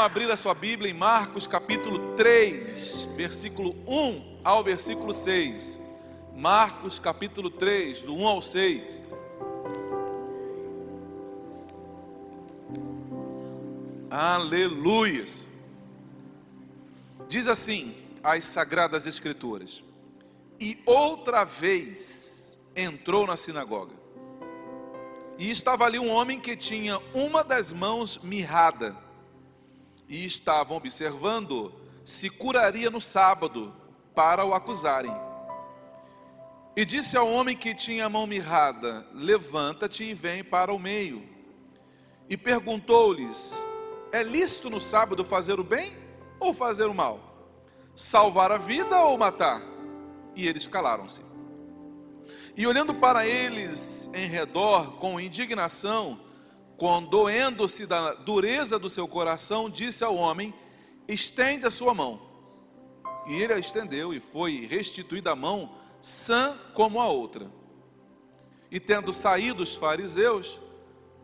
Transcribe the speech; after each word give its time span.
Então 0.00 0.06
abrir 0.06 0.30
a 0.30 0.36
sua 0.36 0.54
Bíblia 0.54 0.90
em 0.90 0.94
Marcos 0.94 1.46
capítulo 1.46 2.16
3, 2.16 3.06
versículo 3.16 3.76
1 3.86 4.38
ao 4.42 4.64
versículo 4.64 5.12
6. 5.12 5.78
Marcos 6.34 6.98
capítulo 6.98 7.50
3, 7.50 8.00
do 8.00 8.14
1 8.16 8.26
ao 8.26 8.40
6. 8.40 9.04
Aleluias. 14.10 15.46
Diz 17.28 17.46
assim 17.46 17.94
as 18.22 18.46
sagradas 18.46 19.06
escrituras: 19.06 19.84
E 20.58 20.80
outra 20.86 21.44
vez 21.44 22.58
entrou 22.74 23.26
na 23.26 23.36
sinagoga. 23.36 23.94
E 25.38 25.50
estava 25.50 25.84
ali 25.84 25.98
um 25.98 26.10
homem 26.10 26.40
que 26.40 26.56
tinha 26.56 26.98
uma 27.12 27.44
das 27.44 27.70
mãos 27.70 28.16
mirrada 28.22 29.09
e 30.10 30.24
estavam 30.24 30.76
observando 30.76 31.72
se 32.04 32.28
curaria 32.28 32.90
no 32.90 33.00
sábado 33.00 33.72
para 34.12 34.44
o 34.44 34.52
acusarem. 34.52 35.14
E 36.76 36.84
disse 36.84 37.16
ao 37.16 37.30
homem 37.30 37.56
que 37.56 37.72
tinha 37.72 38.06
a 38.06 38.08
mão 38.08 38.26
mirrada: 38.26 39.06
Levanta-te 39.14 40.02
e 40.02 40.12
vem 40.12 40.42
para 40.42 40.74
o 40.74 40.78
meio. 40.78 41.22
E 42.28 42.36
perguntou-lhes: 42.36 43.64
É 44.10 44.24
lícito 44.24 44.68
no 44.68 44.80
sábado 44.80 45.24
fazer 45.24 45.60
o 45.60 45.64
bem 45.64 45.96
ou 46.40 46.52
fazer 46.52 46.86
o 46.86 46.94
mal? 46.94 47.20
Salvar 47.94 48.50
a 48.50 48.58
vida 48.58 49.00
ou 49.04 49.16
matar? 49.16 49.62
E 50.34 50.48
eles 50.48 50.66
calaram-se. 50.66 51.20
E 52.56 52.66
olhando 52.66 52.94
para 52.94 53.26
eles 53.26 54.10
em 54.12 54.26
redor 54.26 54.98
com 54.98 55.20
indignação, 55.20 56.18
condoendo-se 56.80 57.84
da 57.84 58.14
dureza 58.14 58.78
do 58.78 58.88
seu 58.88 59.06
coração, 59.06 59.68
disse 59.68 60.02
ao 60.02 60.16
homem: 60.16 60.54
Estende 61.06 61.66
a 61.66 61.70
sua 61.70 61.92
mão. 61.92 62.22
E 63.26 63.34
ele 63.34 63.52
a 63.52 63.58
estendeu, 63.58 64.14
e 64.14 64.18
foi 64.18 64.66
restituída 64.66 65.32
a 65.32 65.36
mão, 65.36 65.72
sã 66.00 66.58
como 66.72 66.98
a 66.98 67.06
outra. 67.06 67.52
E 68.70 68.80
tendo 68.80 69.12
saído 69.12 69.62
os 69.62 69.74
fariseus, 69.74 70.58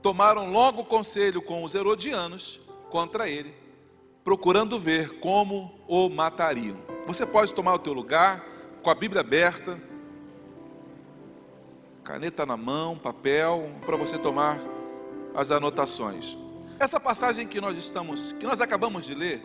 tomaram 0.02 0.52
logo 0.52 0.84
conselho 0.84 1.40
com 1.40 1.64
os 1.64 1.74
herodianos 1.74 2.60
contra 2.90 3.26
ele, 3.26 3.54
procurando 4.22 4.78
ver 4.78 5.20
como 5.20 5.80
o 5.88 6.10
matariam. 6.10 6.76
Você 7.06 7.24
pode 7.24 7.54
tomar 7.54 7.72
o 7.72 7.78
teu 7.78 7.94
lugar, 7.94 8.44
com 8.82 8.90
a 8.90 8.94
Bíblia 8.94 9.22
aberta, 9.22 9.80
caneta 12.04 12.44
na 12.44 12.58
mão, 12.58 12.98
papel, 12.98 13.70
para 13.86 13.96
você 13.96 14.18
tomar 14.18 14.75
as 15.36 15.50
anotações. 15.50 16.36
Essa 16.80 16.98
passagem 16.98 17.46
que 17.46 17.60
nós 17.60 17.76
estamos, 17.76 18.32
que 18.32 18.46
nós 18.46 18.62
acabamos 18.62 19.04
de 19.04 19.14
ler, 19.14 19.44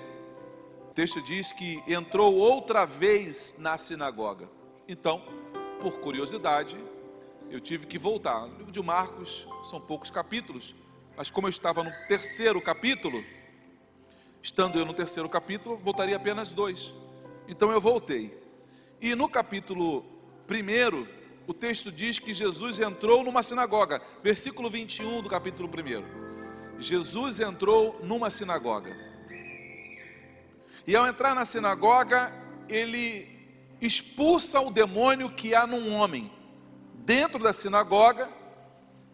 o 0.90 0.94
texto 0.94 1.22
diz 1.22 1.52
que 1.52 1.84
entrou 1.86 2.34
outra 2.34 2.86
vez 2.86 3.54
na 3.58 3.78
sinagoga. 3.78 4.50
Então, 4.88 5.22
por 5.82 6.00
curiosidade, 6.00 6.78
eu 7.50 7.60
tive 7.60 7.86
que 7.88 8.00
voltar. 8.00 8.48
No 8.48 8.58
livro 8.58 8.72
de 8.72 8.82
Marcos 8.82 9.46
são 9.70 9.82
poucos 9.82 10.10
capítulos, 10.10 10.74
mas 11.18 11.30
como 11.30 11.48
eu 11.48 11.50
estava 11.50 11.84
no 11.84 11.92
terceiro 12.08 12.62
capítulo, 12.62 13.22
estando 14.42 14.80
eu 14.80 14.86
no 14.86 14.94
terceiro 14.94 15.28
capítulo, 15.28 15.76
voltaria 15.76 16.16
apenas 16.16 16.54
dois. 16.54 16.96
Então 17.50 17.70
eu 17.70 17.82
voltei. 17.82 18.42
E 19.02 19.14
no 19.14 19.28
capítulo 19.28 20.06
primeiro, 20.48 21.06
o 21.52 21.54
texto 21.54 21.92
diz 21.92 22.18
que 22.18 22.34
Jesus 22.34 22.80
entrou 22.80 23.26
numa 23.26 23.44
sinagoga, 23.44 24.02
versículo 24.24 24.70
21 24.70 25.22
do 25.22 25.28
capítulo 25.28 25.70
1. 25.70 26.80
Jesus 26.80 27.42
entrou 27.42 28.00
numa 28.02 28.30
sinagoga. 28.30 28.96
E 30.88 30.96
ao 30.96 31.06
entrar 31.06 31.36
na 31.36 31.44
sinagoga, 31.44 32.34
ele 32.70 33.28
expulsa 33.82 34.62
o 34.62 34.72
demônio 34.72 35.30
que 35.30 35.54
há 35.54 35.68
num 35.68 35.94
homem. 35.94 36.32
Dentro 36.94 37.44
da 37.44 37.52
sinagoga 37.52 38.30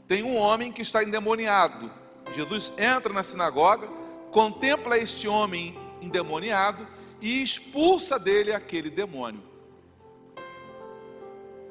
tem 0.08 0.22
um 0.22 0.36
homem 0.36 0.72
que 0.72 0.84
está 0.84 1.04
endemoniado. 1.04 1.92
Jesus 2.36 2.72
entra 2.78 3.12
na 3.12 3.24
sinagoga, 3.24 3.88
contempla 4.30 4.96
este 4.96 5.28
homem 5.28 5.76
endemoniado 6.04 6.88
e 7.20 7.42
expulsa 7.42 8.20
dele 8.20 8.54
aquele 8.54 8.92
demônio. 8.92 9.47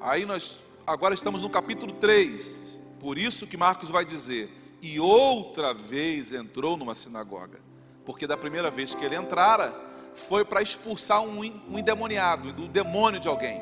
Aí 0.01 0.27
nós 0.27 0.59
agora 0.87 1.15
estamos 1.15 1.43
no 1.43 1.51
capítulo 1.51 1.93
3. 1.95 2.77
Por 3.01 3.19
isso 3.19 3.47
que 3.47 3.57
Marcos 3.57 3.89
vai 3.89 4.05
dizer: 4.05 4.51
"E 4.83 5.01
outra 5.01 5.73
vez 5.73 6.33
entrou 6.33 6.77
numa 6.77 6.95
sinagoga". 6.95 7.61
Porque 8.05 8.27
da 8.27 8.37
primeira 8.37 8.71
vez 8.71 8.95
que 8.95 9.05
ele 9.05 9.17
entrara, 9.17 9.75
foi 10.15 10.45
para 10.45 10.63
expulsar 10.63 11.23
um, 11.23 11.45
endemoniado, 11.45 12.49
o 12.49 12.65
um 12.65 12.69
demônio 12.69 13.21
de 13.21 13.29
alguém. 13.29 13.61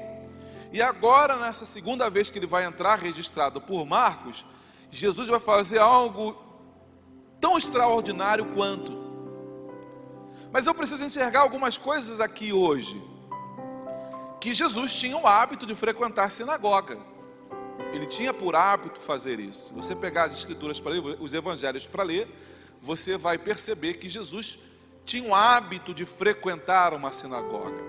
E 0.73 0.83
agora, 0.83 1.37
nessa 1.37 1.65
segunda 1.65 2.11
vez 2.11 2.31
que 2.31 2.39
ele 2.39 2.47
vai 2.47 2.65
entrar, 2.65 2.99
registrado 2.99 3.61
por 3.61 3.87
Marcos, 3.87 4.45
Jesus 4.91 5.29
vai 5.29 5.41
fazer 5.41 5.79
algo 5.79 6.37
tão 7.41 7.57
extraordinário 7.57 8.47
quanto. 8.55 8.93
Mas 10.53 10.67
eu 10.67 10.75
preciso 10.75 11.05
enxergar 11.05 11.41
algumas 11.41 11.79
coisas 11.79 12.21
aqui 12.21 12.53
hoje 12.53 13.03
que 14.45 14.55
Jesus 14.55 14.95
tinha 14.95 15.17
o 15.17 15.27
hábito 15.27 15.65
de 15.65 15.75
frequentar 15.75 16.31
sinagoga. 16.31 16.99
Ele 17.95 18.05
tinha 18.05 18.35
por 18.35 18.55
hábito 18.55 19.01
fazer 19.01 19.41
isso. 19.41 19.69
Se 19.69 19.73
você 19.73 19.97
pegar 19.97 20.25
as 20.25 20.35
escrituras 20.35 20.79
para 20.79 20.93
ler, 20.93 21.17
os 21.19 21.33
evangelhos 21.33 21.87
para 21.87 22.03
ler, 22.03 22.29
você 22.79 23.17
vai 23.17 23.39
perceber 23.39 23.95
que 23.95 24.07
Jesus 24.07 24.59
tinha 25.03 25.31
o 25.31 25.35
hábito 25.35 25.95
de 25.95 26.05
frequentar 26.05 26.93
uma 26.93 27.11
sinagoga. 27.11 27.83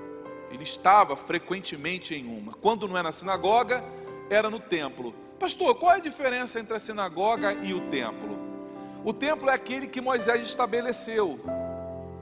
Ele 0.50 0.64
estava 0.64 1.18
frequentemente 1.18 2.16
em 2.16 2.26
uma. 2.26 2.54
Quando 2.54 2.88
não 2.88 2.96
era 2.96 3.10
na 3.10 3.12
sinagoga, 3.12 3.84
era 4.30 4.50
no 4.50 4.62
templo. 4.62 5.14
Pastor, 5.38 5.76
qual 5.76 5.92
é 5.92 5.98
a 5.98 6.00
diferença 6.00 6.58
entre 6.58 6.78
a 6.78 6.80
sinagoga 6.80 7.52
e 7.66 7.74
o 7.74 7.82
templo? 7.90 8.40
O 9.04 9.12
templo 9.12 9.50
é 9.50 9.54
aquele 9.54 9.88
que 9.88 10.00
Moisés 10.00 10.42
estabeleceu. 10.42 11.38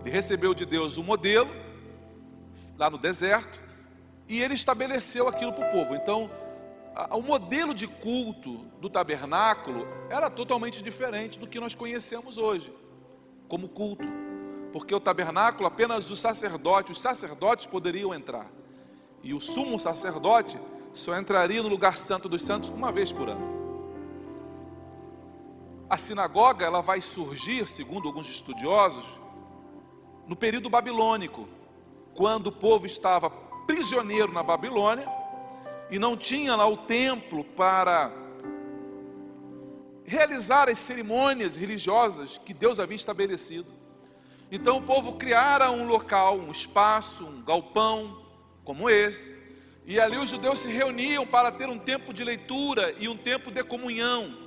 Ele 0.02 0.10
recebeu 0.10 0.56
de 0.56 0.66
Deus 0.66 0.98
o 0.98 1.04
modelo, 1.04 1.52
lá 2.80 2.90
no 2.90 2.98
deserto, 2.98 3.62
e 4.34 4.42
ele 4.42 4.56
estabeleceu 4.56 5.28
aquilo 5.28 5.54
para 5.54 5.68
o 5.68 5.72
povo. 5.72 5.94
Então, 5.94 6.28
o 7.12 7.22
modelo 7.22 7.72
de 7.72 7.86
culto 7.86 8.66
do 8.82 8.90
tabernáculo 8.90 9.88
era 10.10 10.28
totalmente 10.28 10.82
diferente 10.82 11.38
do 11.38 11.48
que 11.48 11.60
nós 11.60 11.76
conhecemos 11.76 12.40
hoje, 12.40 12.74
como 13.48 13.70
culto, 13.70 14.08
porque 14.72 14.94
o 14.96 15.00
tabernáculo 15.00 15.68
apenas 15.68 16.10
os 16.10 16.20
sacerdotes, 16.20 16.98
os 16.98 17.02
sacerdotes 17.02 17.68
poderiam 17.68 18.12
entrar, 18.12 18.48
e 19.22 19.36
o 19.36 19.40
sumo 19.40 19.80
sacerdote 19.80 20.60
só 20.94 21.16
entraria 21.16 21.62
no 21.62 21.70
lugar 21.70 21.96
santo 21.96 22.28
dos 22.28 22.42
santos 22.42 22.70
uma 22.70 22.92
vez 22.92 23.12
por 23.12 23.30
ano. 23.30 23.54
A 25.88 25.96
sinagoga 25.96 26.66
ela 26.66 26.82
vai 26.82 27.02
surgir, 27.02 27.68
segundo 27.68 28.08
alguns 28.08 28.28
estudiosos, 28.28 29.06
no 30.26 30.36
período 30.36 30.72
babilônico, 30.72 31.48
quando 32.16 32.48
o 32.48 32.52
povo 32.52 32.88
estava 32.88 33.43
prisioneiro 33.66 34.32
na 34.32 34.44
Babilônia 34.44 35.08
e 35.90 36.00
não 36.00 36.16
tinha 36.18 36.56
lá 36.56 36.68
o 36.68 36.78
templo 36.78 37.44
para 37.44 38.12
realizar 40.06 40.70
as 40.70 40.80
cerimônias 40.80 41.56
religiosas 41.56 42.38
que 42.38 42.54
Deus 42.54 42.80
havia 42.80 42.96
estabelecido. 42.96 43.72
Então 44.52 44.78
o 44.78 44.82
povo 44.82 45.14
criara 45.14 45.72
um 45.72 45.86
local, 45.86 46.38
um 46.38 46.52
espaço, 46.52 47.26
um 47.26 47.42
galpão 47.42 48.22
como 48.64 48.90
esse, 48.90 49.34
e 49.86 50.00
ali 50.00 50.18
os 50.18 50.30
judeus 50.30 50.60
se 50.60 50.70
reuniam 50.70 51.26
para 51.26 51.52
ter 51.52 51.68
um 51.68 51.78
tempo 51.78 52.14
de 52.14 52.24
leitura 52.24 52.96
e 52.98 53.10
um 53.10 53.18
tempo 53.18 53.52
de 53.52 53.64
comunhão, 53.64 54.38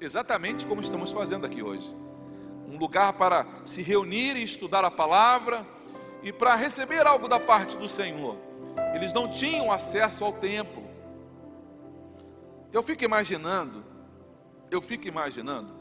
exatamente 0.00 0.66
como 0.66 0.80
estamos 0.80 1.10
fazendo 1.10 1.46
aqui 1.46 1.62
hoje. 1.62 1.96
Um 2.68 2.76
lugar 2.76 3.12
para 3.14 3.46
se 3.64 3.82
reunir 3.82 4.36
e 4.36 4.42
estudar 4.42 4.84
a 4.84 4.90
palavra, 4.90 5.66
e 6.22 6.32
para 6.32 6.54
receber 6.54 7.06
algo 7.06 7.26
da 7.26 7.40
parte 7.40 7.76
do 7.76 7.88
Senhor. 7.88 8.36
Eles 8.94 9.12
não 9.12 9.28
tinham 9.28 9.70
acesso 9.70 10.24
ao 10.24 10.32
templo. 10.32 10.82
Eu 12.72 12.82
fico 12.82 13.04
imaginando, 13.04 13.84
eu 14.70 14.80
fico 14.80 15.06
imaginando, 15.06 15.74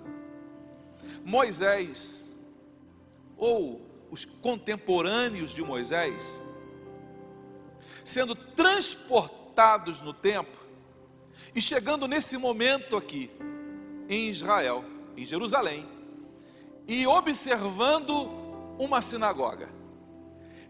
Moisés, 1.23 2.25
ou 3.37 3.81
os 4.11 4.25
contemporâneos 4.25 5.51
de 5.51 5.63
Moisés, 5.63 6.41
sendo 8.03 8.35
transportados 8.35 10.01
no 10.01 10.13
tempo 10.13 10.57
e 11.55 11.61
chegando 11.61 12.07
nesse 12.07 12.37
momento 12.37 12.97
aqui, 12.97 13.31
em 14.09 14.29
Israel, 14.29 14.83
em 15.15 15.25
Jerusalém, 15.25 15.87
e 16.87 17.07
observando 17.07 18.29
uma 18.77 19.01
sinagoga. 19.01 19.80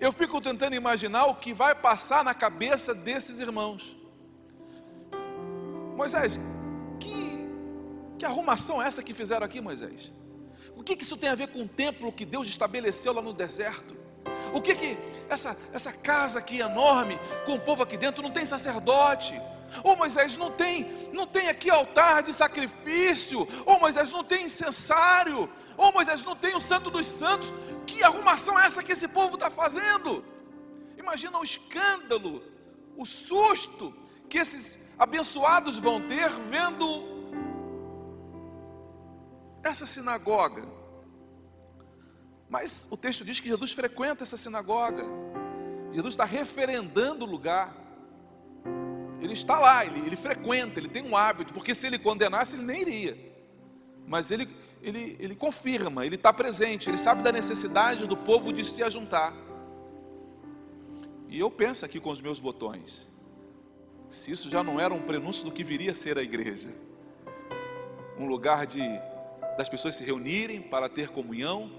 Eu 0.01 0.11
fico 0.11 0.41
tentando 0.41 0.75
imaginar 0.75 1.27
o 1.27 1.35
que 1.35 1.53
vai 1.53 1.75
passar 1.75 2.23
na 2.23 2.33
cabeça 2.33 2.91
desses 2.91 3.39
irmãos. 3.39 3.95
Moisés, 5.95 6.39
que, 6.99 7.47
que 8.17 8.25
arrumação 8.25 8.81
é 8.81 8.87
essa 8.87 9.03
que 9.03 9.13
fizeram 9.13 9.45
aqui, 9.45 9.61
Moisés? 9.61 10.11
O 10.75 10.81
que, 10.81 10.95
que 10.95 11.03
isso 11.03 11.15
tem 11.15 11.29
a 11.29 11.35
ver 11.35 11.49
com 11.49 11.61
o 11.61 11.67
templo 11.67 12.11
que 12.11 12.25
Deus 12.25 12.47
estabeleceu 12.47 13.13
lá 13.13 13.21
no 13.21 13.31
deserto? 13.31 13.95
O 14.51 14.59
que 14.59 14.73
que 14.73 14.97
essa, 15.29 15.55
essa 15.71 15.93
casa 15.93 16.39
aqui 16.39 16.59
enorme, 16.59 17.19
com 17.45 17.53
o 17.53 17.59
povo 17.59 17.83
aqui 17.83 17.95
dentro, 17.95 18.23
não 18.23 18.31
tem 18.31 18.43
sacerdote? 18.43 19.39
Ô 19.83 19.91
oh, 19.91 19.95
Moisés, 19.95 20.35
não 20.37 20.51
tem, 20.51 21.09
não 21.13 21.25
tem 21.25 21.47
aqui 21.49 21.69
altar 21.69 22.23
de 22.23 22.33
sacrifício. 22.33 23.41
Ô 23.65 23.73
oh, 23.73 23.79
Moisés, 23.79 24.11
não 24.11 24.23
tem 24.23 24.45
incensário. 24.45 25.43
Ô 25.77 25.87
oh, 25.87 25.91
Moisés, 25.91 26.23
não 26.23 26.35
tem 26.35 26.55
o 26.55 26.61
santo 26.61 26.89
dos 26.89 27.05
santos. 27.05 27.53
Que 27.87 28.03
arrumação 28.03 28.59
é 28.59 28.65
essa 28.65 28.83
que 28.83 28.91
esse 28.91 29.07
povo 29.07 29.35
está 29.35 29.49
fazendo? 29.49 30.23
Imagina 30.97 31.39
o 31.39 31.43
escândalo, 31.43 32.43
o 32.95 33.05
susto 33.05 33.93
que 34.29 34.37
esses 34.37 34.79
abençoados 34.97 35.77
vão 35.77 36.07
ter 36.07 36.29
vendo 36.29 37.11
essa 39.63 39.85
sinagoga. 39.85 40.63
Mas 42.49 42.87
o 42.91 42.97
texto 42.97 43.23
diz 43.23 43.39
que 43.39 43.47
Jesus 43.47 43.71
frequenta 43.71 44.23
essa 44.23 44.37
sinagoga. 44.37 45.03
Jesus 45.93 46.13
está 46.13 46.25
referendando 46.25 47.25
o 47.25 47.27
lugar. 47.29 47.80
Ele 49.21 49.33
está 49.33 49.59
lá, 49.59 49.85
ele, 49.85 49.99
ele 49.99 50.17
frequenta, 50.17 50.79
ele 50.79 50.89
tem 50.89 51.03
um 51.03 51.15
hábito, 51.15 51.53
porque 51.53 51.75
se 51.75 51.85
ele 51.87 51.99
condenasse, 51.99 52.55
ele 52.55 52.63
nem 52.63 52.81
iria. 52.81 53.17
Mas 54.07 54.31
ele, 54.31 54.49
ele, 54.81 55.15
ele 55.19 55.35
confirma, 55.35 56.05
ele 56.05 56.15
está 56.15 56.33
presente, 56.33 56.89
ele 56.89 56.97
sabe 56.97 57.21
da 57.21 57.31
necessidade 57.31 58.07
do 58.07 58.17
povo 58.17 58.51
de 58.51 58.65
se 58.65 58.81
ajuntar. 58.81 59.33
E 61.29 61.39
eu 61.39 61.49
penso 61.51 61.85
aqui 61.85 61.99
com 61.99 62.09
os 62.09 62.19
meus 62.19 62.39
botões, 62.39 63.09
se 64.09 64.31
isso 64.31 64.49
já 64.49 64.63
não 64.63 64.79
era 64.79 64.93
um 64.93 65.01
prenúncio 65.01 65.45
do 65.45 65.51
que 65.51 65.63
viria 65.63 65.91
a 65.91 65.95
ser 65.95 66.17
a 66.17 66.23
igreja, 66.23 66.69
um 68.17 68.25
lugar 68.25 68.65
de 68.65 68.81
das 69.57 69.69
pessoas 69.69 69.95
se 69.95 70.03
reunirem 70.03 70.61
para 70.61 70.89
ter 70.89 71.09
comunhão 71.09 71.69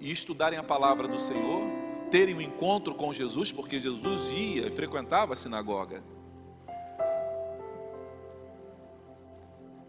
e 0.00 0.10
estudarem 0.10 0.58
a 0.58 0.62
palavra 0.62 1.06
do 1.06 1.18
Senhor, 1.18 1.62
terem 2.10 2.34
um 2.34 2.40
encontro 2.40 2.94
com 2.94 3.12
Jesus, 3.12 3.52
porque 3.52 3.78
Jesus 3.78 4.28
ia 4.28 4.66
e 4.66 4.70
frequentava 4.70 5.34
a 5.34 5.36
sinagoga. 5.36 6.02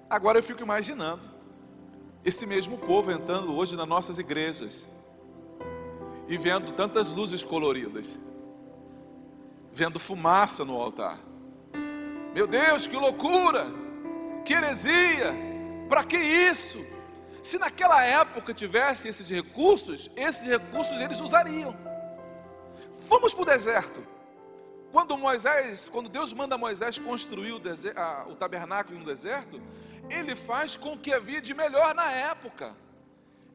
Agora 0.09 0.39
eu 0.39 0.43
fico 0.43 0.63
imaginando 0.63 1.29
esse 2.25 2.45
mesmo 2.47 2.77
povo 2.79 3.11
entrando 3.11 3.55
hoje 3.55 3.75
nas 3.75 3.87
nossas 3.87 4.17
igrejas 4.17 4.89
e 6.27 6.35
vendo 6.35 6.71
tantas 6.71 7.09
luzes 7.09 7.43
coloridas, 7.43 8.19
vendo 9.71 9.99
fumaça 9.99 10.65
no 10.65 10.81
altar. 10.81 11.19
Meu 12.33 12.47
Deus, 12.47 12.87
que 12.87 12.95
loucura! 12.95 13.67
Que 14.43 14.53
heresia! 14.53 15.35
Para 15.87 16.03
que 16.03 16.17
isso? 16.17 16.83
Se 17.43 17.59
naquela 17.59 18.03
época 18.03 18.53
tivesse 18.53 19.07
esses 19.07 19.29
recursos, 19.29 20.09
esses 20.15 20.45
recursos 20.45 20.99
eles 20.99 21.21
usariam. 21.21 21.75
Vamos 23.07 23.33
para 23.33 23.43
o 23.43 23.45
deserto. 23.45 24.03
Quando 24.91 25.15
Moisés, 25.17 25.87
quando 25.87 26.09
Deus 26.09 26.33
manda 26.33 26.57
Moisés 26.57 26.97
construir 26.97 27.53
o, 27.53 27.61
a, 27.95 28.25
o 28.27 28.35
tabernáculo 28.35 28.99
no 28.99 29.05
deserto, 29.05 29.61
ele 30.09 30.35
faz 30.35 30.75
com 30.75 30.97
que 30.97 31.13
havia 31.13 31.41
de 31.41 31.53
melhor 31.53 31.93
na 31.93 32.11
época. 32.11 32.75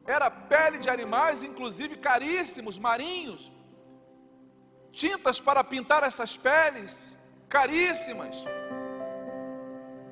Era 0.05 0.29
pele 0.29 0.77
de 0.77 0.89
animais, 0.89 1.43
inclusive 1.43 1.97
caríssimos, 1.97 2.77
marinhos. 2.77 3.51
Tintas 4.91 5.41
para 5.41 5.63
pintar 5.63 6.03
essas 6.03 6.37
peles, 6.37 7.17
caríssimas. 7.49 8.43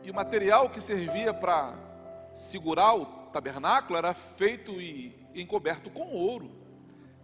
E 0.03 0.11
o 0.11 0.13
material 0.13 0.69
que 0.69 0.81
servia 0.81 1.33
para 1.33 1.73
segurar 2.33 2.95
o 2.95 3.05
tabernáculo 3.31 3.97
era 3.97 4.13
feito 4.13 4.81
e 4.81 5.15
encoberto 5.33 5.89
com 5.89 6.13
ouro, 6.13 6.51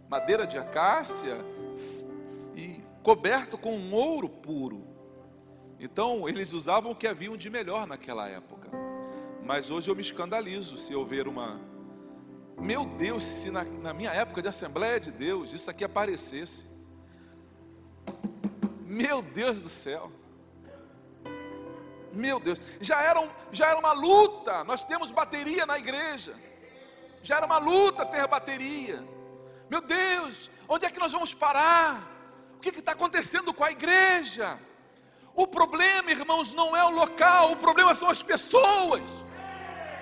madeira 0.07 0.47
de 0.47 0.57
acácia 0.57 1.37
e 2.55 2.81
coberto 3.03 3.57
com 3.57 3.75
um 3.75 3.93
ouro 3.93 4.29
puro. 4.29 4.87
Então, 5.79 6.27
eles 6.27 6.51
usavam 6.51 6.91
o 6.91 6.95
que 6.95 7.07
haviam 7.07 7.37
de 7.37 7.49
melhor 7.49 7.87
naquela 7.87 8.27
época. 8.27 8.88
Mas 9.43 9.69
hoje 9.69 9.89
eu 9.89 9.95
me 9.95 10.01
escandalizo 10.01 10.77
se 10.77 10.93
eu 10.93 11.03
ver 11.05 11.27
uma. 11.27 11.59
Meu 12.57 12.85
Deus, 12.85 13.23
se 13.23 13.49
na, 13.49 13.63
na 13.63 13.93
minha 13.93 14.11
época 14.11 14.41
de 14.41 14.47
Assembleia 14.47 14.99
de 14.99 15.11
Deus 15.11 15.53
isso 15.53 15.69
aqui 15.69 15.83
aparecesse. 15.83 16.67
Meu 18.85 19.21
Deus 19.21 19.61
do 19.61 19.69
céu. 19.69 20.11
Meu 22.11 22.39
Deus, 22.39 22.59
já 22.81 23.01
era, 23.01 23.19
um, 23.21 23.29
já 23.51 23.69
era 23.69 23.79
uma 23.79 23.93
luta. 23.93 24.63
Nós 24.63 24.83
temos 24.83 25.11
bateria 25.11 25.65
na 25.65 25.77
igreja. 25.77 26.35
Já 27.21 27.37
era 27.37 27.45
uma 27.45 27.57
luta 27.57 28.05
ter 28.05 28.27
bateria. 28.27 29.03
Meu 29.69 29.81
Deus, 29.81 30.49
onde 30.67 30.85
é 30.85 30.91
que 30.91 30.99
nós 30.99 31.11
vamos 31.11 31.33
parar? 31.33 32.09
O 32.55 32.59
que 32.59 32.69
está 32.69 32.91
acontecendo 32.93 33.53
com 33.53 33.63
a 33.63 33.71
igreja? 33.71 34.59
O 35.35 35.47
problema, 35.47 36.11
irmãos, 36.11 36.53
não 36.53 36.75
é 36.75 36.83
o 36.83 36.89
local, 36.89 37.51
o 37.51 37.55
problema 37.55 37.93
são 37.95 38.09
as 38.09 38.21
pessoas. 38.21 39.23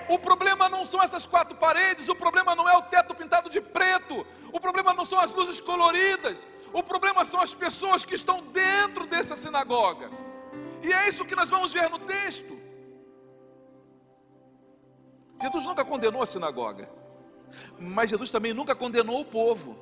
O 0.09 0.18
problema 0.18 0.69
não 0.69 0.86
são 0.86 1.01
essas 1.01 1.25
quatro 1.25 1.57
paredes, 1.57 2.07
o 2.07 2.15
problema 2.15 2.56
não 2.56 2.68
é 2.68 2.77
o 2.77 2.81
teto 2.83 3.13
pintado 3.13 3.50
de 3.50 3.59
preto, 3.59 4.25
o 4.51 4.59
problema 4.59 4.94
não 4.94 5.06
são 5.06 5.19
as 5.19 5.33
luzes 5.33 5.59
coloridas, 5.59 6.48
o 6.71 6.81
problema 6.81 7.26
são 7.26 7.42
as 7.42 7.54
pessoas 7.54 8.06
que 8.06 8.16
estão 8.16 8.42
dentro 8.42 9.06
dessa 9.06 9.35
sinagoga. 9.35 10.09
E 10.81 10.92
é 10.94 11.09
isso 11.09 11.26
que 11.26 11.35
nós 11.35 11.49
vamos 11.49 11.73
ver 11.73 11.90
no 11.90 11.99
texto. 11.99 12.57
Jesus 15.42 15.66
nunca 15.66 15.83
condenou 15.83 16.21
a 16.21 16.26
sinagoga, 16.26 16.90
mas 17.80 18.09
Jesus 18.09 18.31
também 18.31 18.54
nunca 18.54 18.76
condenou 18.76 19.19
o 19.19 19.26
povo. 19.26 19.78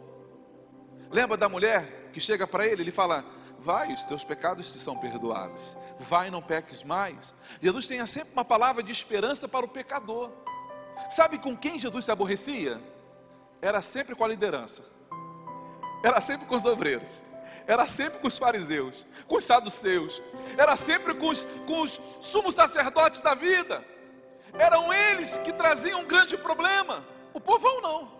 Lembra 1.09 1.37
da 1.37 1.47
mulher 1.47 2.09
que 2.11 2.19
chega 2.19 2.47
para 2.47 2.65
ele, 2.65 2.81
ele 2.81 2.91
fala: 2.91 3.23
Vai, 3.59 3.93
os 3.93 4.03
teus 4.03 4.23
pecados 4.23 4.71
te 4.71 4.79
são 4.79 4.97
perdoados. 4.97 5.77
Vai, 5.99 6.29
não 6.29 6.41
peques 6.41 6.83
mais. 6.83 7.33
Jesus 7.61 7.87
tem 7.87 8.05
sempre 8.05 8.33
uma 8.33 8.45
palavra 8.45 8.83
de 8.83 8.91
esperança 8.91 9.47
para 9.47 9.65
o 9.65 9.69
pecador. 9.69 10.31
Sabe 11.09 11.37
com 11.37 11.55
quem 11.55 11.79
Jesus 11.79 12.05
se 12.05 12.11
aborrecia? 12.11 12.81
Era 13.61 13.81
sempre 13.81 14.15
com 14.15 14.23
a 14.23 14.27
liderança, 14.27 14.83
era 16.03 16.21
sempre 16.21 16.45
com 16.45 16.55
os 16.55 16.65
obreiros, 16.65 17.23
era 17.65 17.87
sempre 17.87 18.19
com 18.19 18.27
os 18.27 18.37
fariseus, 18.37 19.07
com 19.27 19.37
os 19.37 19.43
saduceus, 19.43 20.21
era 20.57 20.77
sempre 20.77 21.15
com 21.15 21.29
os, 21.29 21.45
com 21.65 21.81
os 21.81 21.99
sumos 22.21 22.55
sacerdotes 22.55 23.21
da 23.21 23.33
vida. 23.33 23.83
Eram 24.57 24.93
eles 24.93 25.37
que 25.39 25.51
traziam 25.51 26.01
um 26.01 26.05
grande 26.05 26.37
problema. 26.37 27.05
O 27.33 27.41
povão 27.41 27.81
não. 27.81 28.11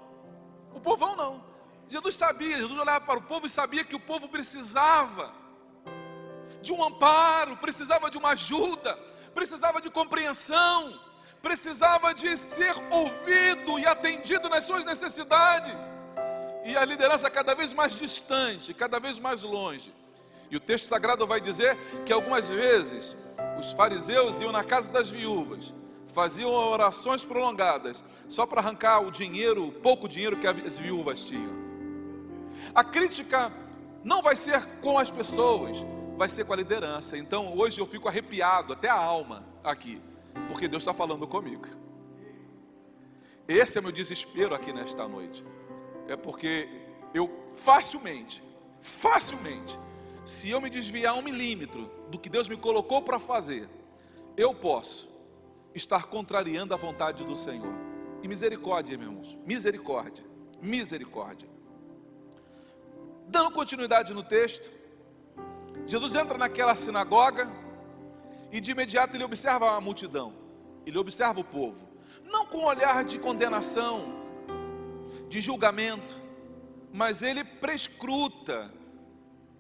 O 0.73 0.79
povão 0.79 1.15
não. 1.15 1.54
Jesus 1.87 2.15
sabia, 2.15 2.57
Jesus 2.57 2.79
olhava 2.79 3.01
para 3.01 3.19
o 3.19 3.21
povo 3.21 3.45
e 3.45 3.49
sabia 3.49 3.83
que 3.83 3.95
o 3.95 3.99
povo 3.99 4.27
precisava 4.27 5.31
de 6.61 6.73
um 6.73 6.83
amparo, 6.83 7.55
precisava 7.57 8.09
de 8.09 8.17
uma 8.17 8.29
ajuda, 8.29 8.97
precisava 9.33 9.79
de 9.79 9.89
compreensão, 9.89 10.99
precisava 11.41 12.13
de 12.13 12.35
ser 12.35 12.73
ouvido 12.89 13.77
e 13.77 13.85
atendido 13.85 14.49
nas 14.49 14.63
suas 14.63 14.83
necessidades. 14.83 15.93
E 16.65 16.75
a 16.75 16.83
liderança 16.83 17.29
cada 17.29 17.53
vez 17.53 17.71
mais 17.71 17.95
distante, 17.95 18.73
cada 18.73 18.99
vez 18.99 19.19
mais 19.19 19.43
longe. 19.43 19.93
E 20.49 20.57
o 20.57 20.59
texto 20.59 20.87
sagrado 20.87 21.27
vai 21.27 21.39
dizer 21.39 21.77
que 22.03 22.11
algumas 22.11 22.47
vezes 22.47 23.15
os 23.59 23.71
fariseus 23.71 24.41
iam 24.41 24.51
na 24.51 24.63
casa 24.63 24.91
das 24.91 25.09
viúvas, 25.09 25.71
faziam 26.13 26.49
orações 26.49 27.23
prolongadas, 27.23 28.03
só 28.27 28.45
para 28.47 28.61
arrancar 28.61 29.01
o 29.01 29.11
dinheiro, 29.11 29.67
o 29.67 29.71
pouco 29.71 30.07
dinheiro 30.07 30.37
que 30.37 30.47
as 30.47 30.79
viúvas 30.79 31.21
tinham. 31.21 31.74
A 32.73 32.83
crítica 32.83 33.51
não 34.03 34.21
vai 34.21 34.35
ser 34.35 34.65
com 34.81 34.97
as 34.97 35.11
pessoas, 35.11 35.83
vai 36.17 36.29
ser 36.29 36.45
com 36.45 36.53
a 36.53 36.55
liderança. 36.55 37.17
Então 37.17 37.57
hoje 37.57 37.79
eu 37.79 37.85
fico 37.85 38.07
arrepiado, 38.07 38.73
até 38.73 38.89
a 38.89 38.95
alma 38.95 39.45
aqui, 39.63 40.01
porque 40.47 40.67
Deus 40.67 40.83
está 40.83 40.93
falando 40.93 41.27
comigo. 41.27 41.67
Esse 43.47 43.77
é 43.77 43.81
meu 43.81 43.91
desespero 43.91 44.55
aqui 44.55 44.73
nesta 44.73 45.07
noite. 45.07 45.45
É 46.07 46.15
porque 46.15 46.67
eu 47.13 47.29
facilmente 47.53 48.43
facilmente, 48.85 49.79
se 50.23 50.49
eu 50.49 50.61
me 50.61 50.69
desviar 50.69 51.15
um 51.15 51.21
milímetro 51.21 51.89
do 52.09 52.19
que 52.19 52.29
Deus 52.29 52.47
me 52.47 52.55
colocou 52.55 53.01
para 53.01 53.19
fazer, 53.19 53.67
eu 54.37 54.53
posso 54.53 55.09
estar 55.73 56.05
contrariando 56.05 56.73
a 56.73 56.77
vontade 56.77 57.25
do 57.25 57.35
Senhor. 57.35 57.73
E 58.21 58.27
misericórdia, 58.27 58.95
meus 58.97 59.09
irmãos, 59.09 59.37
misericórdia, 59.45 60.23
misericórdia. 60.61 61.49
Dando 63.27 63.51
continuidade 63.51 64.13
no 64.13 64.23
texto, 64.23 64.71
Jesus 65.85 66.15
entra 66.15 66.37
naquela 66.37 66.75
sinagoga 66.75 67.51
e 68.51 68.59
de 68.59 68.71
imediato 68.71 69.15
ele 69.15 69.23
observa 69.23 69.75
a 69.75 69.81
multidão, 69.81 70.33
ele 70.85 70.97
observa 70.97 71.39
o 71.39 71.43
povo, 71.43 71.87
não 72.23 72.45
com 72.45 72.59
um 72.59 72.65
olhar 72.65 73.03
de 73.03 73.19
condenação, 73.19 74.13
de 75.27 75.41
julgamento, 75.41 76.13
mas 76.93 77.21
ele 77.21 77.43
prescruta, 77.43 78.71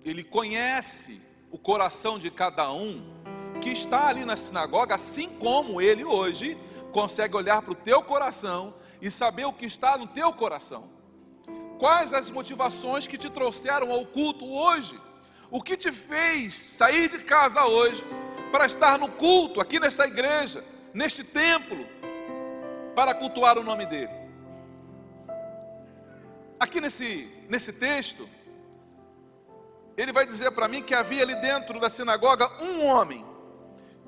ele 0.03 0.23
conhece 0.23 1.21
o 1.51 1.57
coração 1.57 2.17
de 2.17 2.31
cada 2.31 2.71
um 2.71 3.13
que 3.61 3.69
está 3.71 4.07
ali 4.07 4.25
na 4.25 4.37
sinagoga, 4.37 4.95
assim 4.95 5.29
como 5.39 5.81
ele 5.81 6.03
hoje 6.03 6.57
consegue 6.91 7.35
olhar 7.35 7.61
para 7.61 7.71
o 7.71 7.75
teu 7.75 8.01
coração 8.01 8.75
e 9.01 9.11
saber 9.11 9.45
o 9.45 9.53
que 9.53 9.65
está 9.65 9.97
no 9.97 10.07
teu 10.07 10.31
coração. 10.31 10.94
Quais 11.77 12.13
as 12.13 12.31
motivações 12.31 13.05
que 13.05 13.17
te 13.17 13.29
trouxeram 13.29 13.91
ao 13.91 14.05
culto 14.05 14.45
hoje? 14.45 14.99
O 15.51 15.61
que 15.61 15.75
te 15.75 15.91
fez 15.91 16.55
sair 16.55 17.09
de 17.09 17.19
casa 17.19 17.65
hoje 17.65 18.03
para 18.51 18.65
estar 18.65 18.97
no 18.97 19.09
culto, 19.11 19.59
aqui 19.59 19.79
nesta 19.79 20.07
igreja, 20.07 20.63
neste 20.93 21.23
templo, 21.23 21.85
para 22.95 23.13
cultuar 23.13 23.57
o 23.57 23.63
nome 23.63 23.85
dele? 23.85 24.11
Aqui 26.59 26.79
nesse, 26.79 27.29
nesse 27.49 27.73
texto, 27.73 28.27
ele 29.97 30.13
vai 30.13 30.25
dizer 30.25 30.51
para 30.51 30.67
mim 30.67 30.81
que 30.81 30.95
havia 30.95 31.23
ali 31.23 31.35
dentro 31.35 31.79
da 31.79 31.89
sinagoga 31.89 32.49
um 32.63 32.85
homem 32.85 33.25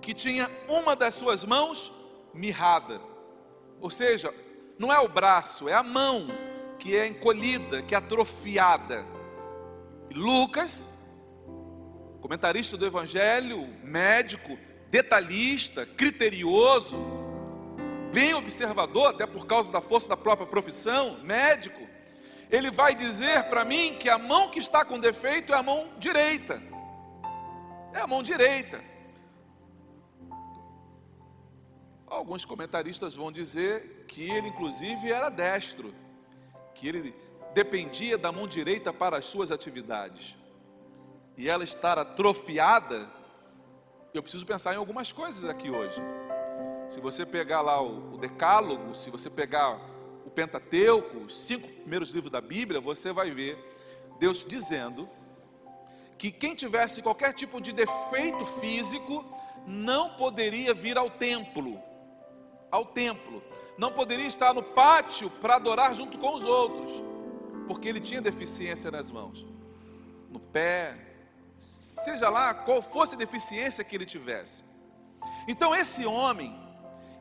que 0.01 0.13
tinha 0.13 0.49
uma 0.69 0.95
das 0.95 1.15
suas 1.15 1.43
mãos 1.43 1.91
mirrada, 2.33 3.01
ou 3.81 3.89
seja, 3.89 4.33
não 4.79 4.93
é 4.93 4.99
o 4.99 5.09
braço, 5.09 5.67
é 5.67 5.73
a 5.73 5.83
mão 5.83 6.27
que 6.79 6.95
é 6.95 7.07
encolhida, 7.07 7.81
que 7.81 7.93
é 7.93 7.97
atrofiada. 7.97 9.05
Lucas, 10.13 10.91
comentarista 12.21 12.77
do 12.77 12.85
Evangelho, 12.85 13.67
médico, 13.83 14.57
detalhista, 14.89 15.85
criterioso, 15.85 16.97
bem 18.13 18.33
observador, 18.33 19.07
até 19.07 19.25
por 19.27 19.45
causa 19.45 19.71
da 19.71 19.81
força 19.81 20.09
da 20.09 20.17
própria 20.17 20.47
profissão, 20.47 21.19
médico, 21.23 21.87
ele 22.49 22.71
vai 22.71 22.95
dizer 22.95 23.43
para 23.43 23.65
mim 23.65 23.95
que 23.99 24.09
a 24.09 24.17
mão 24.17 24.49
que 24.49 24.59
está 24.59 24.85
com 24.85 24.99
defeito 24.99 25.53
é 25.53 25.57
a 25.57 25.63
mão 25.63 25.89
direita. 25.97 26.61
É 27.93 27.99
a 27.99 28.07
mão 28.07 28.23
direita. 28.23 28.83
Alguns 32.05 32.45
comentaristas 32.45 33.15
vão 33.15 33.31
dizer 33.31 34.05
que 34.07 34.29
ele, 34.29 34.47
inclusive, 34.47 35.11
era 35.11 35.29
destro, 35.29 35.93
que 36.77 36.87
ele 36.87 37.13
dependia 37.53 38.17
da 38.17 38.31
mão 38.31 38.47
direita 38.47 38.93
para 38.93 39.17
as 39.17 39.25
suas 39.25 39.51
atividades. 39.51 40.37
E 41.35 41.49
ela 41.49 41.63
estar 41.63 41.97
atrofiada, 41.97 43.09
eu 44.13 44.21
preciso 44.21 44.45
pensar 44.45 44.73
em 44.73 44.77
algumas 44.77 45.11
coisas 45.11 45.43
aqui 45.43 45.69
hoje. 45.69 46.01
Se 46.87 47.01
você 47.01 47.25
pegar 47.25 47.61
lá 47.61 47.81
o, 47.81 48.17
Decálogo, 48.17 48.95
se 48.95 49.09
você 49.09 49.29
pegar 49.29 49.79
o 50.25 50.29
Pentateuco, 50.29 51.17
os 51.25 51.35
cinco 51.35 51.67
primeiros 51.67 52.11
livros 52.11 52.31
da 52.31 52.39
Bíblia, 52.39 52.79
você 52.79 53.11
vai 53.11 53.31
ver 53.31 53.57
Deus 54.19 54.45
dizendo 54.45 55.09
que 56.17 56.31
quem 56.31 56.55
tivesse 56.55 57.01
qualquer 57.01 57.33
tipo 57.33 57.59
de 57.59 57.73
defeito 57.73 58.45
físico 58.59 59.25
não 59.65 60.15
poderia 60.15 60.73
vir 60.73 60.97
ao 60.97 61.09
templo 61.09 61.81
ao 62.71 62.85
templo, 62.85 63.43
não 63.77 63.91
poderia 63.91 64.25
estar 64.25 64.53
no 64.53 64.63
pátio 64.63 65.29
para 65.29 65.55
adorar 65.55 65.93
junto 65.93 66.17
com 66.17 66.35
os 66.35 66.45
outros, 66.45 67.01
porque 67.67 67.87
ele 67.87 67.99
tinha 67.99 68.21
deficiência 68.21 68.89
nas 68.89 69.11
mãos, 69.11 69.45
no 70.29 70.39
pé, 70.39 70.97
seja 71.57 72.29
lá 72.29 72.53
qual 72.53 72.81
fosse 72.81 73.15
a 73.15 73.17
deficiência 73.17 73.83
que 73.83 73.95
ele 73.95 74.05
tivesse. 74.05 74.63
Então 75.47 75.75
esse 75.75 76.05
homem, 76.05 76.57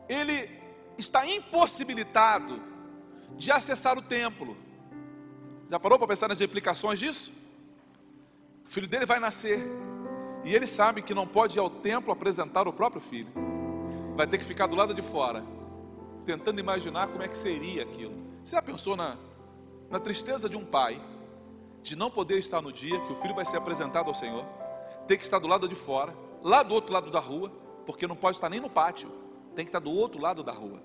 ele 0.08 0.50
está 0.96 1.26
impossibilitado 1.26 2.62
de 3.36 3.50
acessar 3.50 3.98
o 3.98 4.02
templo. 4.02 4.56
Já 5.68 5.78
parou 5.78 5.98
para 5.98 6.08
pensar 6.08 6.28
nas 6.28 6.40
implicações 6.40 6.98
disso? 6.98 7.32
O 8.64 8.68
filho 8.68 8.88
dele 8.88 9.06
vai 9.06 9.20
nascer 9.20 9.60
e 10.44 10.54
ele 10.54 10.66
sabe 10.66 11.02
que 11.02 11.14
não 11.14 11.26
pode 11.26 11.58
ir 11.58 11.60
ao 11.60 11.68
templo 11.68 12.12
apresentar 12.12 12.66
o 12.66 12.72
próprio 12.72 13.00
filho 13.00 13.46
vai 14.16 14.26
ter 14.26 14.38
que 14.38 14.44
ficar 14.44 14.66
do 14.66 14.74
lado 14.74 14.94
de 14.94 15.02
fora, 15.02 15.44
tentando 16.26 16.58
imaginar 16.58 17.06
como 17.06 17.22
é 17.22 17.28
que 17.28 17.38
seria 17.38 17.84
aquilo. 17.84 18.14
Você 18.44 18.56
já 18.56 18.60
pensou 18.60 18.96
na, 18.96 19.16
na 19.88 20.00
tristeza 20.00 20.48
de 20.48 20.56
um 20.56 20.64
pai, 20.64 21.00
de 21.82 21.94
não 21.94 22.10
poder 22.10 22.38
estar 22.38 22.60
no 22.60 22.72
dia 22.72 23.00
que 23.00 23.12
o 23.12 23.16
filho 23.16 23.34
vai 23.34 23.46
ser 23.46 23.56
apresentado 23.56 24.08
ao 24.08 24.14
Senhor, 24.14 24.44
ter 25.06 25.16
que 25.16 25.24
estar 25.24 25.38
do 25.38 25.46
lado 25.46 25.68
de 25.68 25.76
fora, 25.76 26.12
lá 26.42 26.62
do 26.64 26.74
outro 26.74 26.92
lado 26.92 27.10
da 27.10 27.20
rua, 27.20 27.50
porque 27.86 28.06
não 28.06 28.16
pode 28.16 28.36
estar 28.36 28.50
nem 28.50 28.60
no 28.60 28.68
pátio, 28.68 29.08
tem 29.54 29.64
que 29.64 29.68
estar 29.68 29.78
do 29.78 29.92
outro 29.92 30.20
lado 30.20 30.42
da 30.42 30.52
rua. 30.52 30.82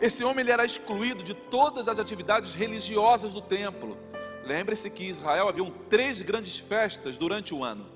Esse 0.00 0.22
homem 0.22 0.40
ele 0.40 0.52
era 0.52 0.64
excluído 0.64 1.22
de 1.22 1.32
todas 1.32 1.88
as 1.88 1.98
atividades 1.98 2.52
religiosas 2.52 3.32
do 3.32 3.40
templo. 3.40 3.96
Lembre-se 4.44 4.90
que 4.90 5.04
em 5.04 5.08
Israel 5.08 5.48
haviam 5.48 5.70
três 5.88 6.20
grandes 6.20 6.58
festas 6.58 7.16
durante 7.16 7.54
o 7.54 7.64
ano. 7.64 7.86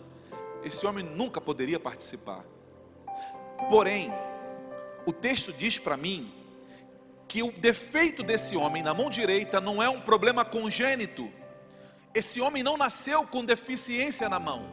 Esse 0.64 0.86
homem 0.86 1.04
nunca 1.04 1.40
poderia 1.40 1.78
participar. 1.78 2.44
Porém, 3.68 4.12
o 5.06 5.12
texto 5.12 5.52
diz 5.52 5.78
para 5.78 5.96
mim 5.96 6.32
que 7.28 7.42
o 7.42 7.52
defeito 7.52 8.22
desse 8.22 8.56
homem 8.56 8.82
na 8.82 8.92
mão 8.92 9.08
direita 9.08 9.60
não 9.60 9.82
é 9.82 9.88
um 9.88 10.00
problema 10.00 10.44
congênito. 10.44 11.32
Esse 12.12 12.40
homem 12.40 12.62
não 12.62 12.76
nasceu 12.76 13.26
com 13.26 13.44
deficiência 13.44 14.28
na 14.28 14.38
mão. 14.38 14.68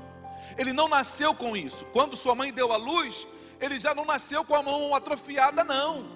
Ele 0.58 0.74
não 0.74 0.88
nasceu 0.88 1.34
com 1.34 1.56
isso. 1.56 1.86
Quando 1.86 2.18
sua 2.18 2.36
mãe 2.36 2.52
deu 2.52 2.72
a 2.72 2.78
luz, 2.78 3.28
ele 3.60 3.80
já 3.80 3.94
não 3.94 4.06
nasceu 4.06 4.44
com 4.44 4.56
a 4.56 4.64
mão 4.64 4.94
atrofiada, 4.94 5.64
não. 5.64 6.12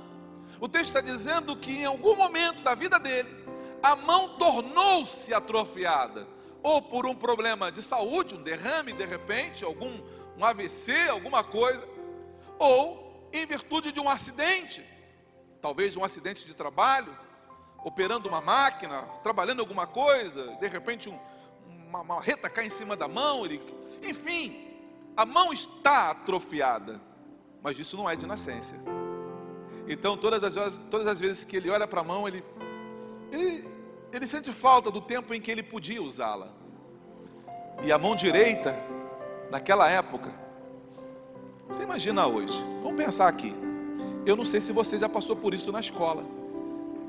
O 0.59 0.67
texto 0.67 0.87
está 0.87 1.01
dizendo 1.01 1.55
que 1.55 1.71
em 1.71 1.85
algum 1.85 2.15
momento 2.15 2.63
da 2.63 2.73
vida 2.75 2.99
dele, 2.99 3.29
a 3.81 3.95
mão 3.95 4.37
tornou-se 4.37 5.33
atrofiada, 5.33 6.27
ou 6.63 6.81
por 6.81 7.05
um 7.05 7.15
problema 7.15 7.71
de 7.71 7.81
saúde, 7.81 8.35
um 8.35 8.41
derrame 8.41 8.93
de 8.93 9.05
repente, 9.05 9.63
algum 9.63 10.01
um 10.37 10.45
AVC, 10.45 11.07
alguma 11.09 11.43
coisa, 11.43 11.87
ou 12.59 13.06
em 13.31 13.45
virtude 13.45 13.91
de 13.91 13.99
um 13.99 14.09
acidente, 14.09 14.85
talvez 15.61 15.95
um 15.95 16.03
acidente 16.03 16.45
de 16.45 16.55
trabalho, 16.55 17.17
operando 17.83 18.27
uma 18.27 18.41
máquina, 18.41 19.03
trabalhando 19.23 19.59
alguma 19.59 19.87
coisa, 19.87 20.55
de 20.57 20.67
repente 20.67 21.09
um, 21.09 21.19
uma, 21.87 22.01
uma 22.01 22.21
reta 22.21 22.49
cai 22.49 22.65
em 22.65 22.69
cima 22.69 22.95
da 22.95 23.07
mão, 23.07 23.45
ele, 23.45 23.61
enfim, 24.03 24.67
a 25.15 25.25
mão 25.25 25.51
está 25.53 26.11
atrofiada, 26.11 27.01
mas 27.61 27.79
isso 27.79 27.97
não 27.97 28.09
é 28.09 28.15
de 28.15 28.27
nascença. 28.27 28.75
Então, 29.87 30.17
todas 30.17 30.43
as, 30.43 30.55
vezes, 30.55 30.81
todas 30.89 31.07
as 31.07 31.19
vezes 31.19 31.45
que 31.45 31.55
ele 31.55 31.69
olha 31.69 31.87
para 31.87 32.01
a 32.01 32.03
mão, 32.03 32.27
ele, 32.27 32.43
ele, 33.31 33.67
ele 34.11 34.27
sente 34.27 34.51
falta 34.51 34.91
do 34.91 35.01
tempo 35.01 35.33
em 35.33 35.39
que 35.39 35.49
ele 35.49 35.63
podia 35.63 36.01
usá-la. 36.01 36.49
E 37.83 37.91
a 37.91 37.97
mão 37.97 38.15
direita, 38.15 38.75
naquela 39.49 39.89
época, 39.89 40.33
você 41.67 41.83
imagina 41.83 42.27
hoje, 42.27 42.63
pensar 42.97 43.27
aqui. 43.27 43.55
Eu 44.25 44.35
não 44.35 44.43
sei 44.43 44.59
se 44.59 44.73
você 44.73 44.97
já 44.97 45.07
passou 45.07 45.35
por 45.35 45.53
isso 45.53 45.71
na 45.71 45.79
escola, 45.79 46.25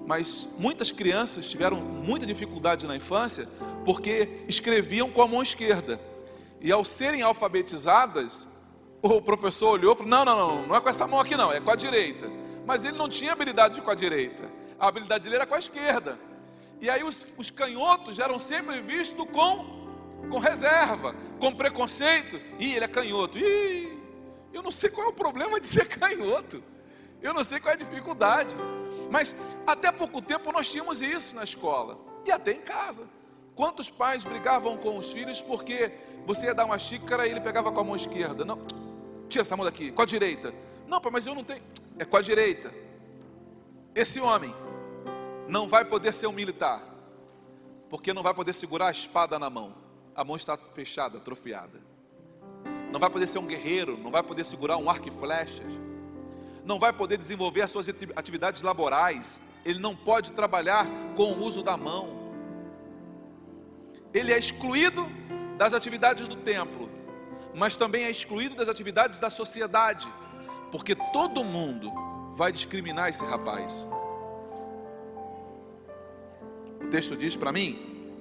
mas 0.07 0.49
muitas 0.59 0.93
crianças 0.93 1.51
tiveram 1.51 1.81
muita 1.81 2.25
dificuldade 2.25 2.87
na 2.87 2.95
infância 2.95 3.49
porque 3.85 4.45
escreviam 4.47 5.11
com 5.11 5.23
a 5.23 5.27
mão 5.27 5.43
esquerda. 5.43 5.99
E 6.61 6.71
ao 6.71 6.85
serem 6.85 7.23
alfabetizadas, 7.23 8.47
o 9.03 9.21
professor 9.23 9.71
olhou 9.71 9.95
e 9.95 9.97
falou: 9.97 10.11
Não, 10.11 10.25
não, 10.25 10.37
não, 10.37 10.67
não 10.69 10.77
é 10.77 10.81
com 10.81 10.89
essa 10.89 11.07
mão 11.07 11.19
aqui, 11.19 11.37
não, 11.37 11.53
é 11.53 11.61
com 11.61 11.71
a 11.71 11.77
direita. 11.77 12.31
Mas 12.67 12.85
ele 12.85 12.99
não 12.99 13.09
tinha 13.09 13.33
habilidade 13.33 13.81
com 13.81 13.91
a 13.91 13.95
direita, 13.95 14.51
a 14.79 14.89
habilidade 14.89 15.25
dele 15.25 15.37
era 15.37 15.47
com 15.47 15.55
a 15.55 15.59
esquerda. 15.59 16.19
E 16.81 16.89
aí 16.89 17.03
os, 17.03 17.27
os 17.37 17.51
canhotos 17.51 18.19
eram 18.19 18.39
sempre 18.39 18.81
vistos 18.81 19.27
com, 19.33 20.29
com 20.31 20.39
reserva, 20.39 21.15
com 21.41 21.53
preconceito. 21.53 22.41
Ih, 22.61 22.75
ele 22.75 22.85
é 22.85 22.89
canhoto. 22.89 23.37
Ih, 23.37 23.98
eu 24.53 24.63
não 24.63 24.71
sei 24.71 24.91
qual 24.91 25.07
é 25.07 25.11
o 25.11 25.13
problema 25.13 25.61
de 25.61 25.67
ser 25.67 25.87
canhoto. 25.99 26.63
Eu 27.21 27.35
não 27.35 27.43
sei 27.43 27.59
qual 27.61 27.73
é 27.73 27.75
a 27.75 27.79
dificuldade. 27.79 28.57
Mas 29.11 29.35
até 29.67 29.91
pouco 29.91 30.21
tempo 30.23 30.53
nós 30.53 30.71
tínhamos 30.71 31.03
isso 31.03 31.35
na 31.35 31.45
escola 31.45 31.99
e 32.27 32.31
até 32.31 32.53
em 32.53 32.61
casa. 32.61 33.09
Quantos 33.55 33.91
pais 33.91 34.25
brigavam 34.25 34.77
com 34.77 34.97
os 34.99 35.11
filhos 35.11 35.41
porque 35.41 35.93
você 36.25 36.47
ia 36.47 36.55
dar 36.55 36.65
uma 36.65 36.79
xícara 36.79 37.27
e 37.27 37.31
ele 37.31 37.41
pegava 37.41 37.73
com 37.73 37.81
a 37.81 37.85
mão 37.85 37.97
esquerda? 37.97 38.45
Não, 38.45 38.59
tira 39.29 39.43
essa 39.43 39.57
mão 39.57 39.65
daqui, 39.65 39.91
com 39.91 40.03
a 40.03 40.07
direita. 40.07 40.55
Não, 40.87 41.01
pai, 41.01 41.11
mas 41.13 41.27
eu 41.27 41.35
não 41.35 41.43
tenho. 41.43 41.63
É 41.99 42.05
com 42.05 42.17
a 42.17 42.23
direita. 42.23 42.73
Esse 43.95 44.21
homem 44.21 44.55
não 45.49 45.67
vai 45.67 45.85
poder 45.85 46.13
ser 46.13 46.27
um 46.27 46.33
militar. 46.33 46.83
porque 47.89 48.13
não 48.13 48.23
vai 48.23 48.35
poder 48.35 48.53
segurar 48.53 48.89
a 48.89 48.91
espada 48.91 49.39
na 49.39 49.49
mão, 49.49 49.75
a 50.15 50.23
mão 50.23 50.37
está 50.37 50.57
fechada, 50.57 51.19
atrofiada. 51.19 51.81
Não 52.93 52.99
vai 52.99 53.11
poder 53.11 53.27
ser 53.27 53.39
um 53.39 53.47
guerreiro, 53.47 53.99
não 53.99 54.11
vai 54.11 54.23
poder 54.23 54.45
segurar 54.45 54.77
um 54.79 54.89
arco 54.89 55.09
e 55.09 55.11
flechas, 55.11 55.73
não 56.65 56.79
vai 56.79 56.93
poder 56.93 57.17
desenvolver 57.17 57.63
as 57.63 57.71
suas 57.71 57.89
atividades 58.17 58.63
laborais, 58.63 59.41
ele 59.65 59.79
não 59.79 59.95
pode 59.95 60.33
trabalhar 60.33 60.87
com 61.17 61.33
o 61.33 61.45
uso 61.45 61.63
da 61.63 61.77
mão. 61.77 62.17
Ele 64.13 64.33
é 64.33 64.39
excluído 64.39 65.07
das 65.57 65.73
atividades 65.73 66.29
do 66.29 66.37
templo, 66.37 66.89
mas 67.55 67.77
também 67.77 68.05
é 68.05 68.11
excluído 68.11 68.55
das 68.55 68.69
atividades 68.69 69.19
da 69.19 69.29
sociedade, 69.29 70.13
porque 70.71 70.95
todo 70.95 71.45
mundo 71.45 71.91
vai 72.35 72.53
discriminar 72.53 73.09
esse 73.09 73.25
rapaz. 73.25 73.87
O 76.83 76.89
texto 76.89 77.17
diz 77.17 77.37
para 77.37 77.53
mim 77.53 78.17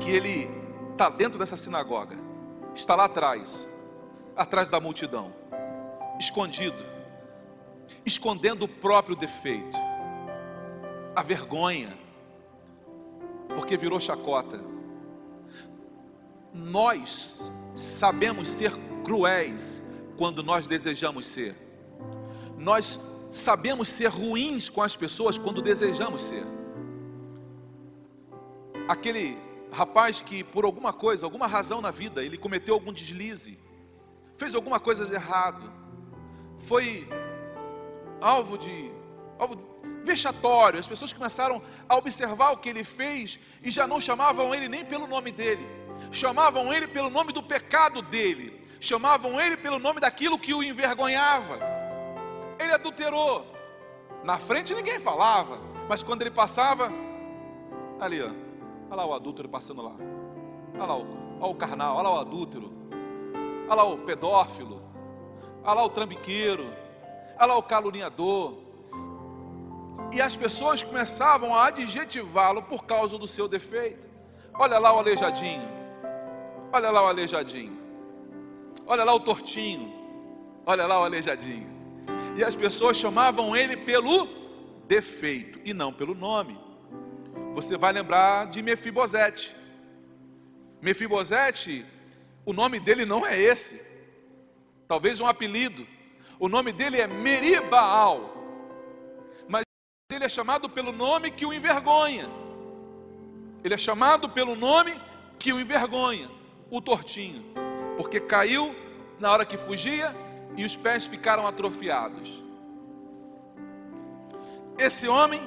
que 0.00 0.10
ele 0.10 0.50
está 0.92 1.08
dentro 1.08 1.38
dessa 1.38 1.56
sinagoga, 1.56 2.27
está 2.78 2.94
lá 2.94 3.06
atrás, 3.06 3.68
atrás 4.36 4.70
da 4.70 4.80
multidão, 4.80 5.34
escondido, 6.18 6.78
escondendo 8.06 8.64
o 8.64 8.68
próprio 8.68 9.16
defeito, 9.16 9.76
a 11.14 11.22
vergonha, 11.22 11.98
porque 13.48 13.76
virou 13.76 14.00
chacota. 14.00 14.60
Nós 16.54 17.50
sabemos 17.74 18.48
ser 18.48 18.72
cruéis 19.04 19.82
quando 20.16 20.42
nós 20.42 20.66
desejamos 20.68 21.26
ser. 21.26 21.56
Nós 22.56 23.00
sabemos 23.30 23.88
ser 23.88 24.06
ruins 24.06 24.68
com 24.68 24.82
as 24.82 24.96
pessoas 24.96 25.36
quando 25.36 25.60
desejamos 25.60 26.22
ser. 26.22 26.46
Aquele 28.88 29.47
rapaz 29.72 30.22
que 30.22 30.42
por 30.42 30.64
alguma 30.64 30.92
coisa, 30.92 31.26
alguma 31.26 31.46
razão 31.46 31.80
na 31.80 31.90
vida, 31.90 32.24
ele 32.24 32.38
cometeu 32.38 32.74
algum 32.74 32.92
deslize, 32.92 33.58
fez 34.36 34.54
alguma 34.54 34.80
coisa 34.80 35.04
de 35.06 35.14
errado, 35.14 35.72
foi 36.58 37.08
alvo 38.20 38.58
de 38.58 38.90
alvo 39.38 39.56
vexatório. 40.02 40.80
As 40.80 40.86
pessoas 40.86 41.12
começaram 41.12 41.62
a 41.88 41.96
observar 41.96 42.52
o 42.52 42.56
que 42.56 42.68
ele 42.68 42.84
fez 42.84 43.38
e 43.62 43.70
já 43.70 43.86
não 43.86 44.00
chamavam 44.00 44.54
ele 44.54 44.68
nem 44.68 44.84
pelo 44.84 45.06
nome 45.06 45.30
dele, 45.30 45.66
chamavam 46.10 46.72
ele 46.72 46.88
pelo 46.88 47.10
nome 47.10 47.32
do 47.32 47.42
pecado 47.42 48.02
dele, 48.02 48.60
chamavam 48.80 49.40
ele 49.40 49.56
pelo 49.56 49.78
nome 49.78 50.00
daquilo 50.00 50.38
que 50.38 50.54
o 50.54 50.62
envergonhava. 50.62 51.58
Ele 52.58 52.72
adulterou. 52.72 53.54
Na 54.24 54.38
frente 54.38 54.74
ninguém 54.74 54.98
falava, 54.98 55.60
mas 55.88 56.02
quando 56.02 56.22
ele 56.22 56.30
passava, 56.30 56.92
ali, 58.00 58.20
ó, 58.20 58.47
olha 58.90 58.96
lá 58.96 59.06
o 59.06 59.14
adúltero 59.14 59.48
passando 59.48 59.82
lá, 59.82 59.92
olha 60.74 60.86
lá 60.86 60.96
o, 60.96 61.06
olha 61.40 61.52
o 61.52 61.54
carnal, 61.54 61.96
olha 61.96 62.08
lá 62.08 62.16
o 62.16 62.20
adúltero, 62.20 62.72
olha 63.66 63.74
lá 63.74 63.84
o 63.84 63.98
pedófilo, 63.98 64.82
olha 65.62 65.74
lá 65.74 65.84
o 65.84 65.88
trambiqueiro, 65.88 66.66
olha 67.38 67.46
lá 67.46 67.56
o 67.56 67.62
caluniador, 67.62 68.68
e 70.12 70.20
as 70.20 70.34
pessoas 70.34 70.82
começavam 70.82 71.54
a 71.54 71.66
adjetivá-lo 71.66 72.62
por 72.62 72.84
causa 72.84 73.18
do 73.18 73.26
seu 73.26 73.46
defeito. 73.46 74.08
Olha 74.54 74.78
lá 74.78 74.94
o 74.94 74.98
aleijadinho. 74.98 75.68
Olha 76.72 76.90
lá 76.90 77.02
o 77.02 77.06
aleijadinho. 77.06 77.78
Olha 78.86 79.04
lá 79.04 79.14
o 79.14 79.20
tortinho. 79.20 79.92
Olha 80.64 80.86
lá 80.86 81.00
o 81.00 81.04
aleijadinho. 81.04 81.68
E 82.36 82.42
as 82.42 82.56
pessoas 82.56 82.96
chamavam 82.96 83.54
ele 83.54 83.76
pelo 83.76 84.26
defeito 84.86 85.60
e 85.64 85.74
não 85.74 85.92
pelo 85.92 86.14
nome. 86.14 86.58
Você 87.58 87.76
vai 87.76 87.92
lembrar 87.92 88.46
de 88.46 88.62
Mefibosete. 88.62 89.56
Mefibosete, 90.80 91.84
o 92.46 92.52
nome 92.52 92.78
dele 92.78 93.04
não 93.04 93.26
é 93.26 93.38
esse. 93.38 93.84
Talvez 94.86 95.20
um 95.20 95.26
apelido. 95.26 95.86
O 96.38 96.48
nome 96.48 96.72
dele 96.72 97.00
é 97.00 97.06
Meribaal 97.06 98.38
ele 100.10 100.24
é 100.24 100.28
chamado 100.28 100.70
pelo 100.70 100.90
nome 100.90 101.30
que 101.30 101.44
o 101.44 101.52
envergonha. 101.52 102.28
Ele 103.62 103.74
é 103.74 103.78
chamado 103.78 104.28
pelo 104.28 104.56
nome 104.56 104.98
que 105.38 105.52
o 105.52 105.60
envergonha, 105.60 106.30
o 106.70 106.80
tortinho, 106.80 107.44
porque 107.96 108.18
caiu 108.18 108.74
na 109.20 109.30
hora 109.30 109.44
que 109.44 109.58
fugia 109.58 110.16
e 110.56 110.64
os 110.64 110.76
pés 110.76 111.06
ficaram 111.06 111.46
atrofiados. 111.46 112.42
Esse 114.78 115.06
homem 115.06 115.40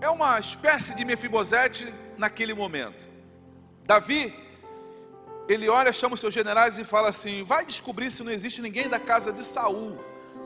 é 0.00 0.08
uma 0.08 0.38
espécie 0.40 0.94
de 0.94 1.04
Mefibosete 1.04 1.92
naquele 2.16 2.54
momento. 2.54 3.06
Davi, 3.84 4.34
ele 5.48 5.68
olha, 5.68 5.92
chama 5.92 6.14
os 6.14 6.20
seus 6.20 6.32
generais 6.32 6.78
e 6.78 6.84
fala 6.84 7.08
assim: 7.10 7.42
Vai 7.42 7.66
descobrir 7.66 8.10
se 8.10 8.22
não 8.22 8.32
existe 8.32 8.62
ninguém 8.62 8.88
da 8.88 8.98
casa 8.98 9.32
de 9.32 9.44
Saul 9.44 9.98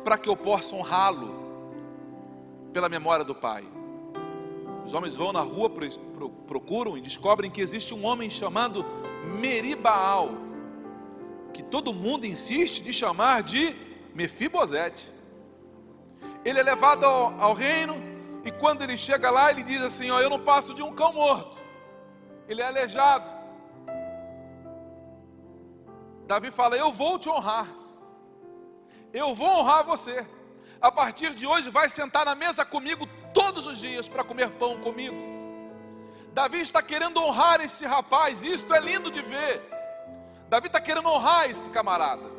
para 0.03 0.19
que 0.19 0.29
eu 0.29 0.37
possa 0.37 0.75
honrá-lo 0.75 1.43
pela 2.73 2.89
memória 2.89 3.25
do 3.25 3.35
pai. 3.35 3.65
Os 4.85 4.93
homens 4.93 5.15
vão 5.15 5.33
na 5.33 5.41
rua, 5.41 5.71
procuram 6.47 6.99
e 6.99 7.01
descobrem 7.01 7.51
que 7.51 7.61
existe 7.61 7.95
um 7.95 8.05
homem 8.05 8.29
chamado 8.29 8.85
Meribaal, 9.41 10.31
que 11.55 11.63
todo 11.63 11.95
mundo 11.95 12.27
insiste 12.27 12.83
de 12.83 12.93
chamar 12.93 13.43
de 13.43 13.75
Mefibosete. 14.15 15.13
Ele 16.45 16.61
é 16.61 16.63
levado 16.63 17.05
ao, 17.05 17.41
ao 17.41 17.55
reino 17.55 17.97
e 18.45 18.53
quando 18.53 18.83
ele 18.83 18.97
chega 18.99 19.31
lá, 19.31 19.51
ele 19.51 19.63
diz 19.63 19.81
assim: 19.83 20.11
Ó, 20.11 20.21
eu 20.21 20.31
não 20.31 20.41
passo 20.41 20.75
de 20.75 20.83
um 20.83 20.95
cão 20.95 21.13
morto. 21.13 21.59
Ele 22.49 22.61
é 22.61 22.67
aleijado. 22.67 23.29
Davi 26.27 26.51
fala: 26.51 26.77
Eu 26.77 26.93
vou 26.93 27.19
te 27.19 27.29
honrar. 27.29 27.67
Eu 29.13 29.35
vou 29.35 29.49
honrar 29.49 29.85
você 29.85 30.27
a 30.85 30.93
partir 30.93 31.35
de 31.35 31.47
hoje 31.47 31.71
vai 31.71 31.89
sentar 31.89 32.27
na 32.27 32.35
mesa 32.35 32.63
comigo 32.63 33.07
todos 33.33 33.67
os 33.67 33.79
dias 33.79 34.07
para 34.07 34.23
comer 34.23 34.51
pão 34.51 34.79
comigo. 34.81 35.17
Davi 36.35 36.61
está 36.61 36.83
querendo 36.83 37.23
honrar 37.23 37.61
esse 37.63 37.87
rapaz, 37.87 38.45
isto 38.45 38.75
é 38.75 38.81
lindo 38.81 39.11
de 39.11 39.23
ver. 39.23 39.63
Davi 40.47 40.67
está 40.67 40.81
querendo 40.81 41.09
honrar 41.09 41.49
esse 41.49 41.71
camarada. 41.71 42.31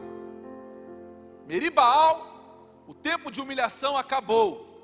Meribaal, 1.48 2.84
o 2.88 2.94
tempo 2.94 3.32
de 3.32 3.42
humilhação 3.42 3.98
acabou, 3.98 4.75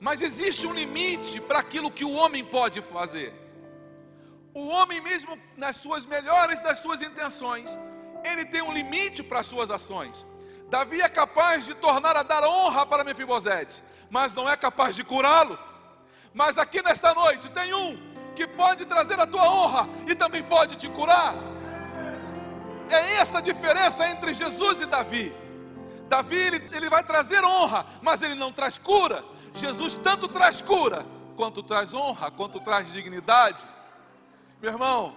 mas 0.00 0.22
existe 0.22 0.66
um 0.66 0.72
limite 0.72 1.40
para 1.40 1.58
aquilo 1.58 1.90
que 1.90 2.04
o 2.04 2.12
homem 2.12 2.42
pode 2.42 2.80
fazer. 2.80 3.34
O 4.54 4.66
homem, 4.68 5.00
mesmo 5.00 5.38
nas 5.56 5.76
suas 5.76 6.06
melhores 6.06 6.60
das 6.62 6.78
suas 6.78 7.02
intenções, 7.02 7.78
ele 8.24 8.44
tem 8.46 8.62
um 8.62 8.72
limite 8.72 9.22
para 9.22 9.40
as 9.40 9.46
suas 9.46 9.70
ações. 9.70 10.26
Davi 10.68 11.02
é 11.02 11.08
capaz 11.08 11.66
de 11.66 11.74
tornar 11.74 12.16
a 12.16 12.22
dar 12.22 12.44
honra 12.44 12.86
para 12.86 13.04
Mefibosete, 13.04 13.82
mas 14.08 14.34
não 14.34 14.48
é 14.48 14.56
capaz 14.56 14.96
de 14.96 15.04
curá-lo. 15.04 15.58
Mas 16.32 16.58
aqui 16.58 16.82
nesta 16.82 17.12
noite 17.12 17.50
tem 17.50 17.74
um 17.74 17.98
que 18.34 18.46
pode 18.46 18.86
trazer 18.86 19.18
a 19.20 19.26
tua 19.26 19.50
honra 19.50 19.88
e 20.08 20.14
também 20.14 20.42
pode 20.42 20.76
te 20.76 20.88
curar. 20.88 21.34
É 22.88 23.16
essa 23.16 23.38
a 23.38 23.40
diferença 23.40 24.08
entre 24.08 24.32
Jesus 24.32 24.80
e 24.80 24.86
Davi. 24.86 25.34
Davi 26.08 26.36
ele, 26.36 26.68
ele 26.72 26.88
vai 26.88 27.04
trazer 27.04 27.44
honra, 27.44 27.86
mas 28.02 28.22
ele 28.22 28.34
não 28.34 28.52
traz 28.52 28.78
cura. 28.78 29.24
Jesus 29.54 29.96
tanto 29.96 30.28
traz 30.28 30.60
cura, 30.60 31.04
quanto 31.36 31.62
traz 31.62 31.94
honra, 31.94 32.30
quanto 32.30 32.60
traz 32.60 32.92
dignidade. 32.92 33.64
Meu 34.60 34.72
irmão, 34.72 35.14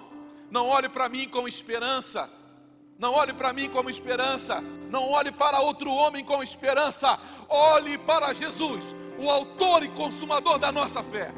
não 0.50 0.68
olhe 0.68 0.90
para 0.90 1.10
mim 1.10 1.28
com 1.28 1.48
esperança 1.48 2.30
não 2.98 3.14
olhe 3.14 3.34
para 3.34 3.52
mim 3.52 3.70
como 3.70 3.90
esperança, 3.90 4.62
não 4.90 5.10
olhe 5.10 5.32
para 5.32 5.60
outro 5.60 5.92
homem 5.92 6.24
com 6.24 6.42
esperança, 6.44 7.20
olhe 7.50 7.98
para 7.98 8.34
Jesus, 8.34 8.96
o 9.20 9.30
autor 9.30 9.84
e 9.84 9.90
consumador 9.90 10.58
da 10.60 10.72
nossa 10.72 11.04
fé. 11.04 11.34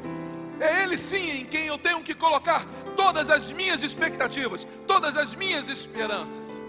É 0.60 0.84
Ele 0.84 0.96
sim 0.96 1.40
em 1.40 1.44
quem 1.44 1.66
eu 1.66 1.76
tenho 1.76 2.02
que 2.02 2.14
colocar 2.14 2.64
todas 2.96 3.28
as 3.28 3.50
minhas 3.50 3.82
expectativas, 3.82 4.66
todas 4.86 5.16
as 5.16 5.34
minhas 5.34 5.68
esperanças. 5.68 6.62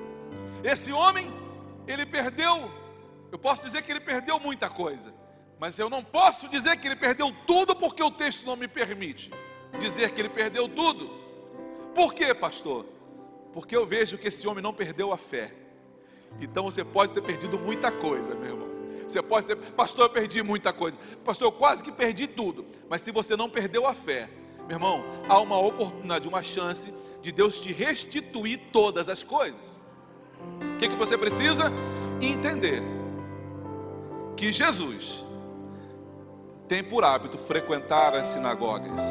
Esse 0.64 0.92
homem, 0.92 1.32
ele 1.88 2.06
perdeu, 2.06 2.72
eu 3.32 3.38
posso 3.38 3.66
dizer 3.66 3.84
que 3.84 3.92
ele 3.92 4.00
perdeu 4.00 4.40
muita 4.40 4.70
coisa, 4.70 5.14
mas 5.60 5.78
eu 5.80 5.90
não 5.90 6.04
posso 6.04 6.48
dizer 6.48 6.78
que 6.78 6.88
ele 6.88 6.96
perdeu 6.96 7.32
tudo 7.46 7.76
porque 7.76 8.04
o 8.04 8.12
texto 8.12 8.46
não 8.46 8.56
me 8.56 8.68
permite 8.68 9.32
dizer 9.80 10.12
que 10.12 10.22
ele 10.22 10.30
perdeu 10.30 10.68
tudo. 10.68 11.10
Por 11.94 12.14
quê, 12.14 12.34
pastor? 12.34 12.86
porque 13.58 13.76
eu 13.76 13.88
vejo 13.88 14.20
que 14.20 14.28
esse 14.28 14.48
homem 14.48 14.62
não 14.62 14.72
perdeu 14.72 15.12
a 15.12 15.18
fé. 15.18 15.52
Então 16.40 16.66
você 16.66 16.84
pode 16.84 17.12
ter 17.12 17.24
perdido 17.24 17.58
muita 17.58 17.92
coisa, 17.92 18.36
meu 18.36 18.50
irmão. 18.50 18.68
Você 19.08 19.20
pode 19.20 19.48
ter, 19.48 19.56
pastor, 19.56 20.06
eu 20.06 20.10
perdi 20.12 20.44
muita 20.44 20.72
coisa. 20.72 21.00
Pastor, 21.26 21.48
eu 21.48 21.52
quase 21.52 21.84
que 21.84 21.92
perdi 21.92 22.28
tudo. 22.28 22.68
Mas 22.88 23.02
se 23.02 23.12
você 23.12 23.36
não 23.36 23.50
perdeu 23.50 23.88
a 23.88 23.96
fé, 23.96 24.30
meu 24.68 24.76
irmão, 24.76 25.04
há 25.28 25.40
uma 25.40 25.58
oportunidade, 25.60 26.28
uma 26.28 26.44
chance 26.44 26.94
de 27.20 27.32
Deus 27.32 27.60
te 27.60 27.74
restituir 27.74 28.60
todas 28.72 29.10
as 29.10 29.24
coisas. 29.24 29.76
O 30.76 30.78
que, 30.78 30.88
que 30.90 30.96
você 30.96 31.18
precisa? 31.18 31.72
Entender 32.22 32.84
que 34.36 34.54
Jesus 34.54 35.26
tem 36.68 36.84
por 36.84 37.04
hábito 37.04 37.38
frequentar 37.38 38.14
as 38.14 38.30
sinagogas. 38.30 39.02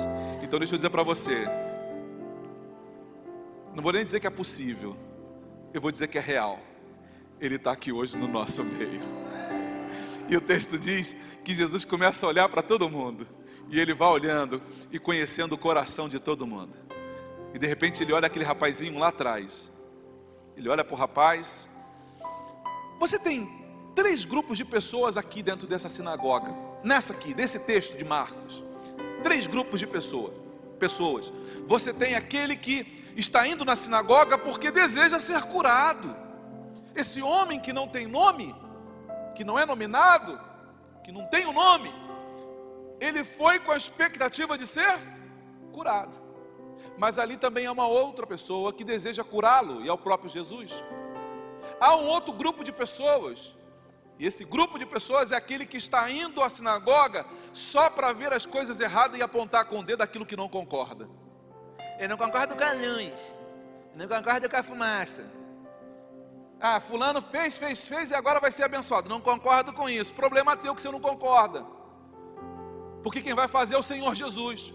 Então 0.42 0.58
deixa 0.58 0.74
eu 0.74 0.78
dizer 0.78 0.90
para 0.90 1.02
você, 1.02 1.46
não 3.74 3.82
vou 3.82 3.92
nem 3.92 4.04
dizer 4.04 4.20
que 4.20 4.26
é 4.26 4.30
possível, 4.30 4.96
eu 5.72 5.80
vou 5.80 5.90
dizer 5.90 6.08
que 6.08 6.18
é 6.18 6.20
real. 6.20 6.58
Ele 7.40 7.56
está 7.56 7.72
aqui 7.72 7.92
hoje 7.92 8.16
no 8.16 8.26
nosso 8.26 8.64
meio. 8.64 9.00
E 10.28 10.36
o 10.36 10.40
texto 10.40 10.78
diz 10.78 11.14
que 11.44 11.54
Jesus 11.54 11.84
começa 11.84 12.24
a 12.26 12.28
olhar 12.28 12.48
para 12.48 12.62
todo 12.62 12.88
mundo. 12.88 13.28
E 13.68 13.78
ele 13.78 13.92
vai 13.94 14.08
olhando 14.08 14.62
e 14.90 14.98
conhecendo 14.98 15.54
o 15.54 15.58
coração 15.58 16.08
de 16.08 16.18
todo 16.18 16.46
mundo. 16.46 16.72
E 17.52 17.58
de 17.58 17.66
repente 17.66 18.02
ele 18.02 18.12
olha 18.12 18.26
aquele 18.26 18.44
rapazinho 18.44 18.98
lá 18.98 19.08
atrás. 19.08 19.70
Ele 20.56 20.68
olha 20.68 20.84
para 20.84 20.94
o 20.94 20.96
rapaz. 20.96 21.68
Você 22.98 23.18
tem 23.18 23.48
três 23.94 24.24
grupos 24.24 24.56
de 24.56 24.64
pessoas 24.64 25.16
aqui 25.16 25.42
dentro 25.42 25.66
dessa 25.66 25.88
sinagoga. 25.88 26.65
Nessa 26.86 27.12
aqui, 27.12 27.34
desse 27.34 27.58
texto 27.58 27.96
de 27.96 28.04
Marcos. 28.04 28.62
Três 29.20 29.48
grupos 29.48 29.80
de 29.80 29.88
pessoas. 29.88 30.32
Pessoas. 30.78 31.32
Você 31.66 31.92
tem 31.92 32.14
aquele 32.14 32.54
que 32.54 33.12
está 33.16 33.44
indo 33.44 33.64
na 33.64 33.74
sinagoga 33.74 34.38
porque 34.38 34.70
deseja 34.70 35.18
ser 35.18 35.42
curado. 35.46 36.16
Esse 36.94 37.20
homem 37.20 37.58
que 37.58 37.72
não 37.72 37.88
tem 37.88 38.06
nome, 38.06 38.54
que 39.34 39.42
não 39.42 39.58
é 39.58 39.66
nominado, 39.66 40.38
que 41.02 41.10
não 41.10 41.26
tem 41.26 41.44
o 41.44 41.50
um 41.50 41.54
nome, 41.54 41.92
ele 43.00 43.24
foi 43.24 43.58
com 43.58 43.72
a 43.72 43.76
expectativa 43.76 44.56
de 44.56 44.64
ser 44.64 44.96
curado. 45.72 46.16
Mas 46.96 47.18
ali 47.18 47.36
também 47.36 47.66
há 47.66 47.72
uma 47.72 47.88
outra 47.88 48.24
pessoa 48.28 48.72
que 48.72 48.84
deseja 48.84 49.24
curá-lo, 49.24 49.84
e 49.84 49.88
é 49.88 49.92
o 49.92 49.98
próprio 49.98 50.30
Jesus. 50.30 50.70
Há 51.80 51.96
um 51.96 52.06
outro 52.06 52.32
grupo 52.32 52.62
de 52.62 52.70
pessoas, 52.70 53.56
e 54.18 54.26
esse 54.26 54.44
grupo 54.44 54.78
de 54.78 54.86
pessoas 54.86 55.32
é 55.32 55.36
aquele 55.36 55.66
que 55.66 55.76
está 55.76 56.10
indo 56.10 56.42
à 56.42 56.48
sinagoga 56.48 57.26
só 57.52 57.90
para 57.90 58.12
ver 58.12 58.32
as 58.32 58.46
coisas 58.46 58.80
erradas 58.80 59.18
e 59.18 59.22
apontar 59.22 59.64
com 59.66 59.80
o 59.80 59.82
dedo 59.82 60.02
aquilo 60.02 60.24
que 60.24 60.36
não 60.36 60.48
concorda. 60.48 61.08
Eu 61.98 62.08
não 62.08 62.16
concordo 62.16 62.56
com 62.56 62.64
a 62.64 62.72
luz, 62.72 63.34
eu 63.92 63.98
não 63.98 64.08
concordo 64.08 64.48
com 64.48 64.56
a 64.56 64.62
fumaça. 64.62 65.30
Ah, 66.58 66.80
fulano 66.80 67.20
fez, 67.20 67.58
fez, 67.58 67.86
fez 67.86 68.10
e 68.10 68.14
agora 68.14 68.40
vai 68.40 68.50
ser 68.50 68.64
abençoado. 68.64 69.10
Não 69.10 69.20
concordo 69.20 69.74
com 69.74 69.88
isso. 69.88 70.14
Problema 70.14 70.56
teu 70.56 70.74
que 70.74 70.80
você 70.80 70.90
não 70.90 71.00
concorda 71.00 71.76
porque 73.06 73.22
quem 73.22 73.34
vai 73.34 73.46
fazer 73.46 73.76
é 73.76 73.78
o 73.78 73.84
Senhor 73.84 74.16
Jesus. 74.16 74.74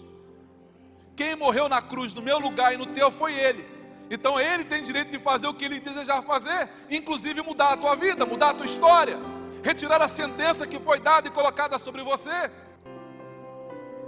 Quem 1.17 1.36
morreu 1.36 1.67
na 1.67 1.82
cruz 1.82 2.13
no 2.13 2.21
meu 2.21 2.39
lugar 2.39 2.73
e 2.73 2.77
no 2.77 2.86
teu 2.86 3.12
foi 3.12 3.34
Ele. 3.34 3.67
Então 4.12 4.38
Ele 4.38 4.65
tem 4.65 4.84
direito 4.84 5.10
de 5.10 5.17
fazer 5.17 5.47
o 5.47 5.54
que 5.54 5.63
Ele 5.63 5.80
desejar 5.80 6.21
fazer, 6.21 6.69
inclusive 6.89 7.41
mudar 7.41 7.69
a 7.71 7.78
tua 7.78 7.95
vida, 7.95 8.26
mudar 8.26 8.50
a 8.50 8.54
tua 8.54 8.65
história, 8.65 9.17
retirar 9.63 10.02
a 10.02 10.10
sentença 10.10 10.67
que 10.67 10.78
foi 10.82 11.00
dada 11.00 11.30
e 11.30 11.32
colocada 11.32 11.80
sobre 11.80 12.04
você. 12.04 12.52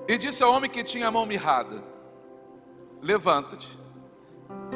E 0.05 0.17
disse 0.17 0.43
ao 0.43 0.51
homem 0.53 0.69
que 0.69 0.83
tinha 0.83 1.07
a 1.07 1.11
mão 1.11 1.25
mirrada: 1.25 1.81
Levanta-te, 3.01 3.79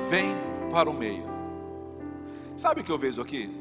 vem 0.10 0.34
para 0.72 0.90
o 0.90 0.94
meio. 0.94 1.26
Sabe 2.56 2.80
o 2.80 2.84
que 2.86 2.92
eu 2.92 2.98
vejo 2.98 3.22
aqui? 3.22 3.52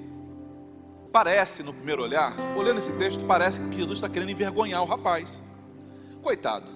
Parece, 1.10 1.64
no 1.64 1.74
primeiro 1.74 2.02
olhar, 2.02 2.32
olhando 2.56 2.78
esse 2.78 2.92
texto, 2.92 3.26
parece 3.26 3.58
que 3.58 3.76
Jesus 3.76 3.98
está 3.98 4.08
querendo 4.08 4.30
envergonhar 4.30 4.82
o 4.82 4.86
rapaz 4.86 5.42
coitado, 6.22 6.72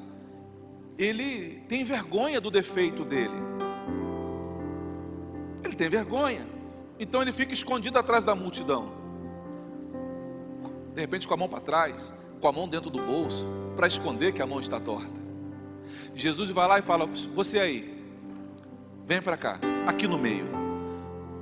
ele 0.96 1.60
tem 1.68 1.82
vergonha 1.82 2.40
do 2.40 2.52
defeito 2.52 3.04
dele. 3.04 3.49
Tem 5.80 5.88
vergonha. 5.88 6.46
Então 6.98 7.22
ele 7.22 7.32
fica 7.32 7.54
escondido 7.54 7.98
atrás 7.98 8.26
da 8.26 8.34
multidão. 8.34 8.92
De 10.94 11.00
repente 11.00 11.26
com 11.26 11.32
a 11.32 11.38
mão 11.38 11.48
para 11.48 11.58
trás, 11.58 12.12
com 12.38 12.46
a 12.46 12.52
mão 12.52 12.68
dentro 12.68 12.90
do 12.90 13.02
bolso, 13.02 13.46
para 13.74 13.88
esconder 13.88 14.32
que 14.32 14.42
a 14.42 14.46
mão 14.46 14.60
está 14.60 14.78
torta. 14.78 15.18
Jesus 16.14 16.50
vai 16.50 16.68
lá 16.68 16.78
e 16.78 16.82
fala: 16.82 17.08
Você 17.34 17.58
aí, 17.58 17.98
vem 19.06 19.22
para 19.22 19.38
cá, 19.38 19.58
aqui 19.86 20.06
no 20.06 20.18
meio. 20.18 20.46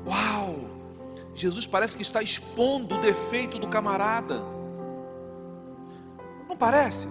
Uau! 0.06 0.70
Jesus 1.34 1.66
parece 1.66 1.96
que 1.96 2.04
está 2.04 2.22
expondo 2.22 2.94
o 2.94 3.00
defeito 3.00 3.58
do 3.58 3.66
camarada. 3.66 4.40
Não 6.48 6.56
parece? 6.56 7.08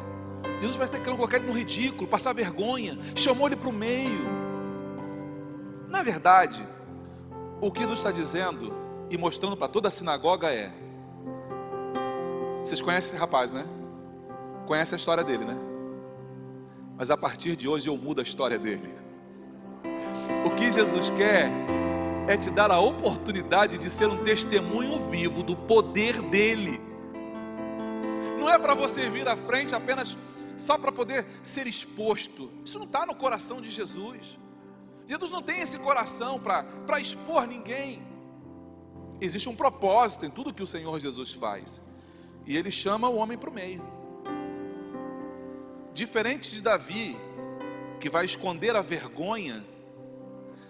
Jesus 0.61 0.77
parece 0.77 0.93
estar 0.93 1.03
querendo 1.03 1.17
colocar 1.17 1.39
ele 1.39 1.47
no 1.47 1.53
ridículo, 1.53 2.07
passar 2.07 2.31
vergonha, 2.31 2.97
chamou 3.13 3.47
ele 3.47 3.57
para 3.57 3.67
o 3.67 3.73
meio. 3.73 4.25
Na 5.89 6.01
verdade, 6.01 6.65
o 7.59 7.71
que 7.71 7.81
Jesus 7.81 7.99
está 7.99 8.11
dizendo 8.11 8.73
e 9.09 9.17
mostrando 9.17 9.57
para 9.57 9.67
toda 9.67 9.87
a 9.87 9.91
sinagoga 9.91 10.51
é: 10.51 10.71
vocês 12.63 12.81
conhecem 12.81 13.09
esse 13.09 13.17
rapaz, 13.17 13.53
né? 13.53 13.65
Conhece 14.65 14.93
a 14.93 14.97
história 14.97 15.23
dele, 15.23 15.45
né? 15.45 15.57
Mas 16.97 17.09
a 17.09 17.17
partir 17.17 17.55
de 17.55 17.67
hoje 17.67 17.87
eu 17.87 17.97
mudo 17.97 18.19
a 18.19 18.23
história 18.23 18.57
dele. 18.57 18.91
O 20.45 20.49
que 20.55 20.71
Jesus 20.71 21.09
quer 21.11 21.49
é 22.27 22.35
te 22.35 22.49
dar 22.49 22.71
a 22.71 22.79
oportunidade 22.79 23.77
de 23.77 23.89
ser 23.89 24.07
um 24.07 24.23
testemunho 24.23 24.99
vivo 25.09 25.43
do 25.43 25.55
poder 25.55 26.21
dele. 26.21 26.81
Não 28.39 28.49
é 28.49 28.59
para 28.59 28.75
você 28.75 29.09
vir 29.09 29.27
à 29.27 29.37
frente 29.37 29.73
apenas 29.73 30.17
só 30.57 30.77
para 30.77 30.91
poder 30.91 31.25
ser 31.41 31.67
exposto. 31.67 32.51
Isso 32.65 32.77
não 32.77 32.85
está 32.85 33.05
no 33.05 33.15
coração 33.15 33.61
de 33.61 33.69
Jesus. 33.69 34.37
Jesus 35.07 35.31
não 35.31 35.41
tem 35.41 35.61
esse 35.61 35.79
coração 35.79 36.39
para 36.39 36.99
expor 36.99 37.47
ninguém. 37.47 38.05
Existe 39.19 39.49
um 39.49 39.55
propósito 39.55 40.25
em 40.25 40.29
tudo 40.29 40.53
que 40.53 40.61
o 40.61 40.67
Senhor 40.67 40.99
Jesus 40.99 41.31
faz. 41.31 41.81
E 42.45 42.55
ele 42.55 42.69
chama 42.69 43.09
o 43.09 43.15
homem 43.15 43.37
para 43.37 43.49
o 43.49 43.53
meio. 43.53 43.81
Diferente 45.93 46.51
de 46.51 46.61
Davi, 46.61 47.17
que 47.99 48.09
vai 48.09 48.25
esconder 48.25 48.75
a 48.75 48.81
vergonha, 48.81 49.65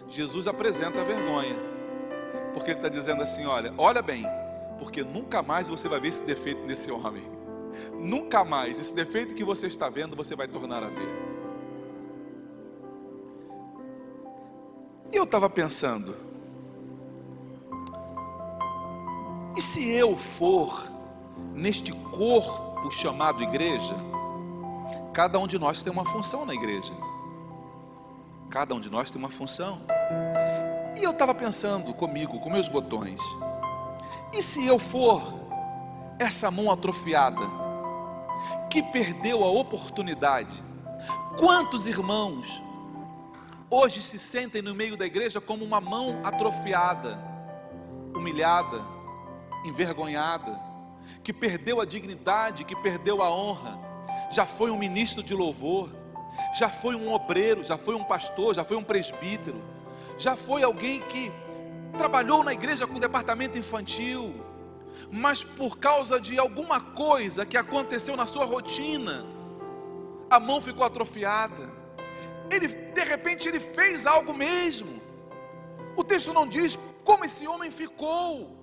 Jesus 0.08 0.48
apresenta 0.48 1.02
a 1.02 1.04
vergonha. 1.04 1.58
Porque 2.54 2.72
ele 2.72 2.80
está 2.80 2.90
dizendo 2.90 3.22
assim: 3.22 3.46
olha, 3.46 3.74
olha 3.78 4.02
bem, 4.02 4.26
porque 4.80 5.04
nunca 5.04 5.44
mais 5.44 5.68
você 5.68 5.90
vai 5.90 6.00
ver 6.00 6.10
esse 6.10 6.24
defeito 6.24 6.62
nesse 6.66 6.90
homem. 6.90 7.24
Nunca 7.94 8.44
mais 8.46 8.80
esse 8.80 8.94
defeito 8.94 9.36
que 9.36 9.44
você 9.44 9.68
está 9.68 9.90
vendo, 9.90 10.16
você 10.16 10.36
vai 10.36 10.48
tornar 10.48 10.84
a 10.84 10.88
ver. 10.88 11.27
E 15.12 15.16
eu 15.16 15.24
estava 15.24 15.50
pensando, 15.50 16.16
e 19.56 19.62
se 19.62 19.90
eu 19.90 20.16
for 20.18 20.92
neste 21.54 21.92
corpo 21.92 22.92
chamado 22.92 23.42
igreja, 23.42 23.96
cada 25.14 25.40
um 25.40 25.48
de 25.48 25.58
nós 25.58 25.82
tem 25.82 25.92
uma 25.92 26.06
função 26.06 26.46
na 26.46 26.54
igreja. 26.54 26.94
Cada 28.50 28.76
um 28.76 28.80
de 28.80 28.90
nós 28.90 29.10
tem 29.10 29.20
uma 29.20 29.32
função. 29.32 29.82
E 31.00 31.04
eu 31.04 31.12
estava 31.12 31.34
pensando 31.34 31.94
comigo, 31.94 32.40
com 32.40 32.50
meus 32.50 32.68
botões, 32.70 33.22
e 34.34 34.42
se 34.42 34.66
eu 34.66 34.78
for 34.78 35.22
essa 36.20 36.50
mão 36.52 36.72
atrofiada, 36.72 37.42
que 38.70 38.84
perdeu 38.84 39.44
a 39.44 39.50
oportunidade. 39.50 40.64
Quantos 41.38 41.88
irmãos 41.88 42.62
hoje 43.70 44.02
se 44.02 44.18
sentem 44.18 44.62
no 44.62 44.74
meio 44.74 44.96
da 44.96 45.06
igreja 45.06 45.42
como 45.42 45.64
uma 45.64 45.82
mão 45.82 46.20
atrofiada, 46.24 47.20
humilhada, 48.16 48.82
envergonhada, 49.66 50.60
que 51.24 51.34
perdeu 51.34 51.82
a 51.82 51.86
dignidade, 51.86 52.64
que 52.64 52.76
perdeu 52.76 53.22
a 53.22 53.30
honra, 53.30 53.80
já 54.32 54.46
foi 54.46 54.72
um 54.72 54.78
ministro 54.78 55.22
de 55.22 55.34
louvor, 55.34 55.90
já 56.58 56.70
foi 56.70 56.96
um 56.96 57.12
obreiro, 57.12 57.64
já 57.64 57.78
foi 57.78 57.96
um 57.96 58.04
pastor, 58.04 58.54
já 58.54 58.64
foi 58.64 58.78
um 58.78 58.84
presbítero, 58.84 59.62
já 60.18 60.36
foi 60.36 60.64
alguém 60.64 61.02
que 61.02 61.32
trabalhou 61.98 62.44
na 62.44 62.54
igreja 62.54 62.86
com 62.86 63.00
departamento 63.00 63.58
infantil, 63.58 64.36
mas 65.12 65.44
por 65.44 65.78
causa 65.78 66.20
de 66.20 66.38
alguma 66.40 66.80
coisa 66.80 67.46
que 67.46 67.58
aconteceu 67.58 68.16
na 68.16 68.26
sua 68.26 68.46
rotina, 68.46 69.26
a 70.30 70.40
mão 70.40 70.60
ficou 70.60 70.86
atrofiada. 70.86 71.77
Ele, 72.52 72.68
de 72.68 73.04
repente, 73.04 73.48
ele 73.48 73.60
fez 73.60 74.06
algo 74.06 74.34
mesmo. 74.34 75.02
O 75.96 76.04
texto 76.04 76.34
não 76.34 76.48
diz 76.48 76.78
como 77.04 77.26
esse 77.26 77.48
homem 77.48 77.72
ficou 77.72 78.56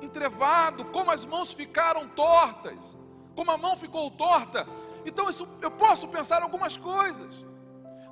entrevado, 0.00 0.84
como 0.86 1.10
as 1.10 1.24
mãos 1.24 1.52
ficaram 1.52 2.08
tortas, 2.08 2.96
como 3.36 3.50
a 3.50 3.58
mão 3.58 3.76
ficou 3.76 4.10
torta. 4.10 4.66
Então, 5.04 5.28
isso, 5.28 5.48
eu 5.60 5.70
posso 5.70 6.08
pensar 6.08 6.42
algumas 6.42 6.76
coisas. 6.76 7.44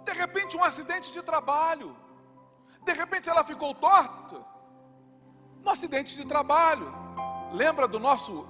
De 0.04 0.12
repente, 0.12 0.56
um 0.56 0.64
acidente 0.64 1.12
de 1.12 1.22
trabalho. 1.22 1.96
De 2.84 2.92
repente, 2.92 3.28
ela 3.28 3.44
ficou 3.44 3.74
torta. 3.74 4.44
No 5.62 5.70
acidente 5.70 6.16
de 6.16 6.24
trabalho. 6.26 6.92
Lembra 7.52 7.86
do 7.86 7.98
nosso 7.98 8.46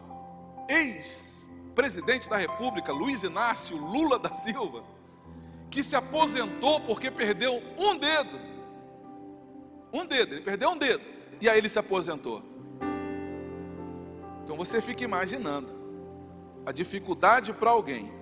ex-presidente 0.68 2.29
da 2.29 2.37
República, 2.37 2.92
Luiz 2.92 3.23
Inácio 3.23 3.77
Lula 3.77 4.18
da 4.18 4.33
Silva, 4.33 4.85
que 5.70 5.83
se 5.83 5.94
aposentou 5.94 6.80
porque 6.80 7.11
perdeu 7.11 7.62
um 7.78 7.96
dedo. 7.96 8.40
Um 9.92 10.04
dedo, 10.04 10.35
ele 10.35 10.42
perdeu 10.42 10.70
um 10.70 10.76
dedo. 10.76 11.02
E 11.40 11.48
aí 11.48 11.59
ele 11.59 11.68
se 11.68 11.78
aposentou. 11.78 12.42
Então 14.44 14.56
você 14.56 14.83
fica 14.83 15.04
imaginando 15.04 15.72
a 16.66 16.72
dificuldade 16.72 17.52
para 17.52 17.70
alguém 17.70 18.12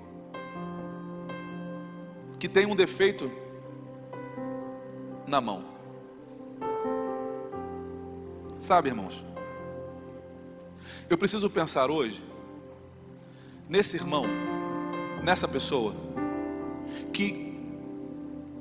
que 2.38 2.48
tem 2.48 2.66
um 2.66 2.76
defeito 2.76 3.30
na 5.26 5.40
mão. 5.40 5.64
Sabe, 8.60 8.88
irmãos? 8.88 9.24
Eu 11.08 11.16
preciso 11.16 11.48
pensar 11.48 11.90
hoje 11.90 12.22
nesse 13.68 13.96
irmão, 13.96 14.24
nessa 15.22 15.48
pessoa, 15.48 15.94
que, 17.12 17.54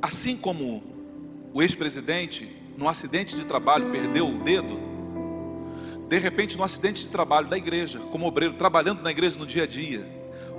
assim 0.02 0.36
como 0.36 0.84
o 1.54 1.62
ex-presidente, 1.62 2.56
num 2.78 2.88
acidente 2.88 3.36
de 3.36 3.46
trabalho, 3.46 3.92
perdeu 3.92 4.28
o 4.28 4.40
dedo, 4.40 4.88
de 6.08 6.18
repente, 6.20 6.58
no 6.58 6.64
acidente 6.64 7.04
de 7.04 7.12
trabalho 7.12 7.50
da 7.50 7.58
igreja, 7.58 8.00
como 8.00 8.26
obreiro, 8.26 8.56
trabalhando 8.56 9.02
na 9.02 9.12
igreja 9.12 9.38
no 9.38 9.46
dia 9.46 9.64
a 9.64 9.68
dia, 9.68 10.08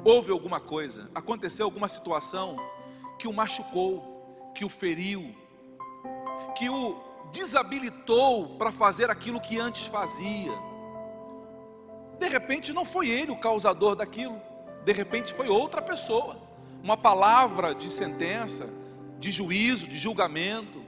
houve 0.04 0.31
alguma 0.31 0.61
coisa, 0.61 1.11
aconteceu 1.14 1.64
alguma 1.64 1.88
situação 1.88 2.57
que 3.18 3.26
o 3.26 3.33
machucou, 3.33 4.52
que 4.54 4.64
o 4.64 4.68
feriu, 4.68 5.35
que 6.54 6.68
o 6.68 7.00
desabilitou 7.33 8.57
para 8.59 8.70
fazer 8.70 9.11
aquilo 9.11 9.40
que 9.40 9.59
antes 9.59 9.87
fazia. 9.87 10.52
De 12.18 12.28
repente 12.28 12.72
não 12.72 12.85
foi 12.85 13.09
ele 13.09 13.33
o 13.33 13.38
causador 13.38 13.96
daquilo, 13.96 14.40
de 14.85 14.92
repente 14.92 15.33
foi 15.33 15.48
outra 15.48 15.81
pessoa. 15.81 16.47
Uma 16.82 16.96
palavra 16.96 17.74
de 17.74 17.90
sentença, 17.90 18.68
de 19.18 19.30
juízo, 19.30 19.88
de 19.88 19.98
julgamento, 19.98 20.80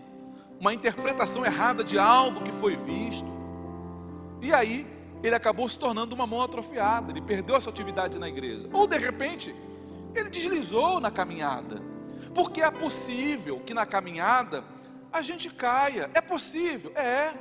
uma 0.60 0.74
interpretação 0.74 1.44
errada 1.44 1.82
de 1.82 1.98
algo 1.98 2.42
que 2.42 2.52
foi 2.52 2.76
visto. 2.76 3.28
E 4.40 4.52
aí 4.52 4.86
ele 5.22 5.34
acabou 5.34 5.68
se 5.68 5.78
tornando 5.78 6.14
uma 6.14 6.26
mão 6.26 6.42
atrofiada, 6.42 7.10
ele 7.12 7.20
perdeu 7.20 7.56
essa 7.56 7.70
atividade 7.70 8.18
na 8.18 8.28
igreja. 8.28 8.68
Ou 8.72 8.86
de 8.86 8.96
repente, 8.96 9.54
ele 10.14 10.30
deslizou 10.30 11.00
na 11.00 11.10
caminhada. 11.10 11.82
Porque 12.34 12.62
é 12.62 12.70
possível 12.70 13.60
que 13.60 13.74
na 13.74 13.84
caminhada 13.84 14.64
a 15.12 15.22
gente 15.22 15.50
caia. 15.50 16.10
É 16.14 16.20
possível? 16.20 16.92
É. 16.94 17.34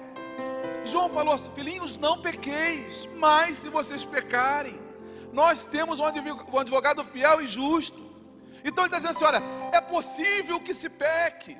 João 0.85 1.09
falou 1.09 1.35
assim: 1.35 1.51
filhinhos, 1.51 1.97
não 1.97 2.21
pequeis, 2.21 3.07
mas 3.17 3.57
se 3.57 3.69
vocês 3.69 4.03
pecarem, 4.03 4.79
nós 5.31 5.65
temos 5.65 5.99
um 5.99 6.57
advogado 6.57 7.03
fiel 7.03 7.41
e 7.41 7.47
justo. 7.47 8.08
Então 8.63 8.85
ele 8.85 8.95
está 8.95 8.97
dizendo 8.97 9.11
assim: 9.11 9.25
olha, 9.25 9.43
é 9.71 9.81
possível 9.81 10.59
que 10.59 10.73
se 10.73 10.89
peque. 10.89 11.57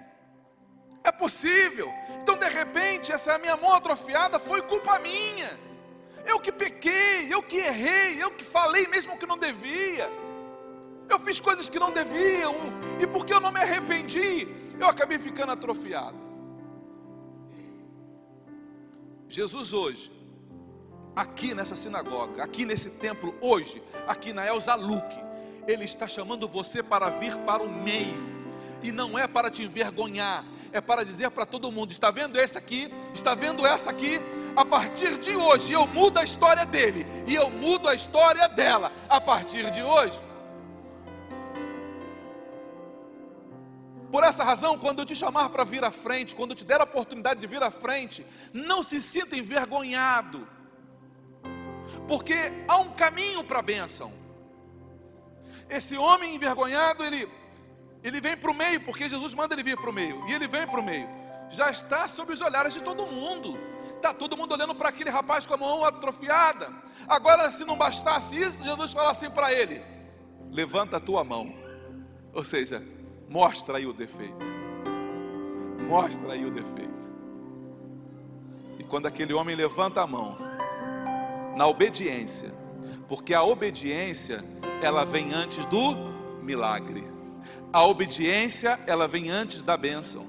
É 1.04 1.12
possível. 1.12 1.92
Então, 2.22 2.38
de 2.38 2.48
repente, 2.50 3.12
essa 3.12 3.38
minha 3.38 3.56
mão 3.56 3.74
atrofiada 3.74 4.40
foi 4.40 4.62
culpa 4.62 5.00
minha. 5.00 5.58
Eu 6.26 6.40
que 6.40 6.52
pequei, 6.52 7.34
eu 7.34 7.42
que 7.42 7.58
errei, 7.58 8.22
eu 8.22 8.32
que 8.32 8.44
falei 8.44 8.88
mesmo 8.88 9.18
que 9.18 9.26
não 9.26 9.38
devia. 9.38 10.10
Eu 11.10 11.20
fiz 11.20 11.40
coisas 11.40 11.68
que 11.68 11.80
não 11.80 11.92
deviam, 11.92 12.54
e 13.02 13.08
porque 13.08 13.34
eu 13.34 13.40
não 13.40 13.52
me 13.52 13.60
arrependi, 13.60 14.48
eu 14.80 14.86
acabei 14.86 15.18
ficando 15.18 15.52
atrofiado. 15.52 16.24
Jesus 19.28 19.74
hoje, 19.74 20.12
aqui 21.16 21.56
nessa 21.56 21.76
sinagoga, 21.76 22.44
aqui 22.44 22.64
nesse 22.64 22.90
templo, 22.92 23.36
hoje, 23.42 23.82
aqui 24.08 24.34
na 24.34 24.46
Elza 24.46 24.76
Luque, 24.76 25.18
Ele 25.68 25.86
está 25.86 26.08
chamando 26.08 26.48
você 26.48 26.82
para 26.82 27.10
vir 27.10 27.36
para 27.40 27.64
o 27.64 27.70
meio, 27.70 28.18
e 28.82 28.92
não 28.92 29.18
é 29.18 29.28
para 29.28 29.50
te 29.50 29.64
envergonhar, 29.64 30.46
é 30.72 30.80
para 30.82 31.04
dizer 31.04 31.30
para 31.32 31.46
todo 31.46 31.72
mundo: 31.72 31.92
está 31.92 32.12
vendo 32.12 32.40
esse 32.40 32.58
aqui, 32.58 32.92
está 33.14 33.36
vendo 33.36 33.66
essa 33.66 33.90
aqui, 33.90 34.20
a 34.56 34.66
partir 34.66 35.18
de 35.18 35.36
hoje 35.36 35.74
eu 35.74 35.86
mudo 35.88 36.18
a 36.18 36.24
história 36.24 36.66
dele, 36.66 37.06
e 37.28 37.36
eu 37.36 37.50
mudo 37.50 37.88
a 37.88 37.96
história 37.96 38.48
dela, 38.48 38.92
a 39.08 39.20
partir 39.20 39.70
de 39.72 39.84
hoje. 39.84 40.20
Por 44.12 44.24
essa 44.24 44.44
razão, 44.44 44.76
quando 44.78 45.00
eu 45.00 45.06
te 45.06 45.16
chamar 45.16 45.50
para 45.50 45.64
vir 45.64 45.84
à 45.84 45.92
frente, 45.92 46.36
quando 46.36 46.52
eu 46.52 46.56
te 46.56 46.66
der 46.66 46.82
a 46.82 46.84
oportunidade 46.84 47.40
de 47.40 47.46
vir 47.46 47.62
à 47.62 47.70
frente, 47.70 48.26
não 48.52 48.82
se 48.82 49.00
sinta 49.02 49.38
envergonhado, 49.38 50.48
porque 52.08 52.36
há 52.68 52.78
um 52.78 52.92
caminho 52.94 53.44
para 53.44 53.60
a 53.60 53.62
bênção. 53.62 54.12
Esse 55.70 55.98
homem 55.98 56.36
envergonhado, 56.36 57.04
ele, 57.04 57.30
ele 58.04 58.20
vem 58.20 58.36
para 58.36 58.52
o 58.52 58.54
meio, 58.54 58.82
porque 58.82 59.08
Jesus 59.08 59.34
manda 59.34 59.54
ele 59.54 59.64
vir 59.64 59.78
para 59.78 59.90
o 59.90 59.94
meio, 59.94 60.28
e 60.28 60.34
ele 60.34 60.48
vem 60.48 60.66
para 60.66 60.80
o 60.80 60.84
meio, 60.84 61.08
já 61.50 61.70
está 61.70 62.08
sob 62.08 62.34
os 62.34 62.42
olhares 62.42 62.74
de 62.74 62.82
todo 62.82 63.06
mundo, 63.06 63.58
está 63.96 64.14
todo 64.14 64.36
mundo 64.36 64.54
olhando 64.54 64.74
para 64.74 64.90
aquele 64.90 65.10
rapaz 65.10 65.46
com 65.46 65.54
a 65.54 65.58
mão 65.58 65.86
atrofiada. 65.86 66.72
Agora, 67.08 67.52
se 67.52 67.64
não 67.66 67.78
bastasse 67.78 68.36
isso, 68.36 68.64
Jesus 68.64 68.94
fala 68.94 69.12
assim 69.12 69.30
para 69.30 69.54
ele: 69.54 69.82
levanta 70.50 70.98
a 70.98 71.00
tua 71.00 71.24
mão, 71.24 71.54
ou 72.34 72.44
seja, 72.44 72.84
Mostra 73.30 73.78
aí 73.78 73.86
o 73.86 73.94
defeito. 73.94 74.46
Mostra 75.88 76.34
aí 76.34 76.44
o 76.44 76.52
defeito. 76.52 77.14
E 78.80 78.84
quando 78.84 79.06
aquele 79.06 79.34
homem 79.34 79.56
levanta 79.56 80.02
a 80.02 80.08
mão, 80.08 80.36
na 81.56 81.68
obediência, 81.68 82.52
porque 83.08 83.36
a 83.36 83.44
obediência, 83.44 84.44
ela 84.82 85.06
vem 85.06 85.34
antes 85.34 85.66
do 85.66 85.96
milagre. 86.42 87.04
A 87.72 87.86
obediência, 87.86 88.80
ela 88.88 89.08
vem 89.08 89.30
antes 89.30 89.62
da 89.62 89.78
bênção. 89.78 90.26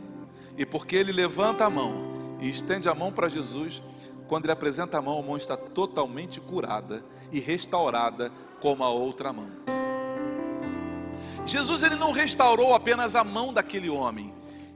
E 0.58 0.66
porque 0.66 0.96
ele 0.96 1.12
levanta 1.12 1.64
a 1.64 1.70
mão 1.70 2.38
e 2.40 2.50
estende 2.50 2.88
a 2.88 2.94
mão 2.94 3.12
para 3.12 3.28
Jesus, 3.28 3.82
quando 4.28 4.44
ele 4.44 4.52
apresenta 4.52 4.98
a 4.98 5.02
mão, 5.02 5.18
a 5.18 5.22
mão 5.22 5.36
está 5.36 5.56
totalmente 5.56 6.40
curada 6.40 7.04
e 7.32 7.40
restaurada 7.40 8.30
como 8.60 8.84
a 8.84 8.90
outra 8.90 9.32
mão. 9.32 9.50
Jesus 11.44 11.82
ele 11.82 11.96
não 11.96 12.12
restaurou 12.12 12.74
apenas 12.74 13.16
a 13.16 13.24
mão 13.24 13.52
daquele 13.52 13.88
homem, 13.88 14.32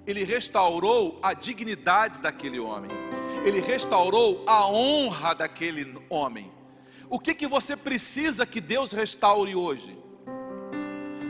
ele 0.06 0.24
restaurou 0.24 1.18
a 1.22 1.34
dignidade 1.34 2.22
daquele 2.22 2.58
homem, 2.58 2.90
ele 3.44 3.60
restaurou 3.60 4.42
a 4.46 4.66
honra 4.66 5.34
daquele 5.34 5.96
homem. 6.08 6.50
O 7.08 7.18
que 7.18 7.34
que 7.34 7.46
você 7.46 7.76
precisa 7.76 8.46
que 8.46 8.60
Deus 8.60 8.92
restaure 8.92 9.54
hoje? 9.54 9.96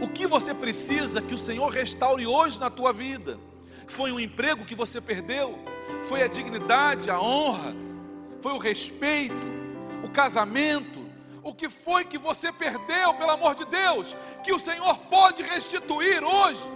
O 0.00 0.08
que 0.08 0.26
você 0.26 0.54
precisa 0.54 1.22
que 1.22 1.34
o 1.34 1.38
Senhor 1.38 1.68
restaure 1.70 2.26
hoje 2.26 2.58
na 2.58 2.70
tua 2.70 2.92
vida? 2.92 3.38
Foi 3.87 4.12
um 4.12 4.20
emprego 4.20 4.64
que 4.64 4.74
você 4.74 5.00
perdeu? 5.00 5.58
Foi 6.08 6.22
a 6.22 6.28
dignidade, 6.28 7.10
a 7.10 7.20
honra? 7.20 7.74
Foi 8.40 8.52
o 8.52 8.58
respeito? 8.58 9.34
O 10.02 10.10
casamento? 10.10 11.04
o 11.44 11.54
que 11.54 11.68
foi 11.68 12.06
que 12.06 12.16
você 12.16 12.50
perdeu, 12.50 13.12
pelo 13.14 13.30
amor 13.30 13.54
de 13.54 13.66
Deus, 13.66 14.16
que 14.42 14.52
o 14.52 14.58
Senhor 14.58 14.98
pode 15.10 15.42
restituir 15.42 16.24
hoje. 16.24 16.66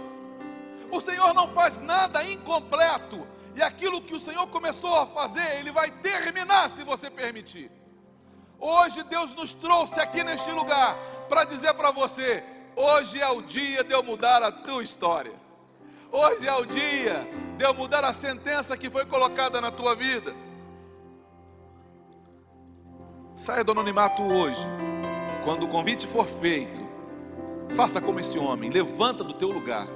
O 0.91 1.01
Senhor 1.01 1.33
não 1.33 1.47
faz 1.49 1.81
nada 1.81 2.23
incompleto, 2.23 3.27
e 3.55 3.63
aquilo 3.63 4.01
que 4.01 4.13
o 4.13 4.19
Senhor 4.19 4.45
começou 4.47 4.95
a 4.95 5.07
fazer, 5.07 5.59
Ele 5.59 5.71
vai 5.71 5.89
terminar 5.89 6.69
se 6.69 6.83
você 6.83 7.09
permitir. 7.09 7.71
Hoje 8.59 9.03
Deus 9.03 9.33
nos 9.35 9.53
trouxe 9.53 10.01
aqui 10.01 10.23
neste 10.23 10.51
lugar 10.51 10.97
para 11.29 11.45
dizer 11.45 11.73
para 11.75 11.91
você: 11.91 12.43
hoje 12.75 13.21
é 13.21 13.29
o 13.29 13.41
dia 13.41 13.83
de 13.83 13.93
eu 13.93 14.03
mudar 14.03 14.43
a 14.43 14.51
tua 14.51 14.83
história. 14.83 15.33
Hoje 16.11 16.47
é 16.47 16.53
o 16.53 16.65
dia 16.65 17.27
de 17.55 17.63
eu 17.63 17.73
mudar 17.73 18.03
a 18.03 18.11
sentença 18.11 18.75
que 18.75 18.89
foi 18.89 19.05
colocada 19.05 19.61
na 19.61 19.71
tua 19.71 19.95
vida. 19.95 20.35
Saia 23.35 23.63
do 23.63 23.71
anonimato 23.71 24.21
hoje. 24.21 24.65
Quando 25.45 25.63
o 25.63 25.67
convite 25.69 26.05
for 26.05 26.27
feito, 26.27 26.81
faça 27.75 28.01
como 28.01 28.19
esse 28.19 28.37
homem, 28.37 28.69
levanta 28.69 29.23
do 29.23 29.33
teu 29.33 29.51
lugar. 29.51 29.87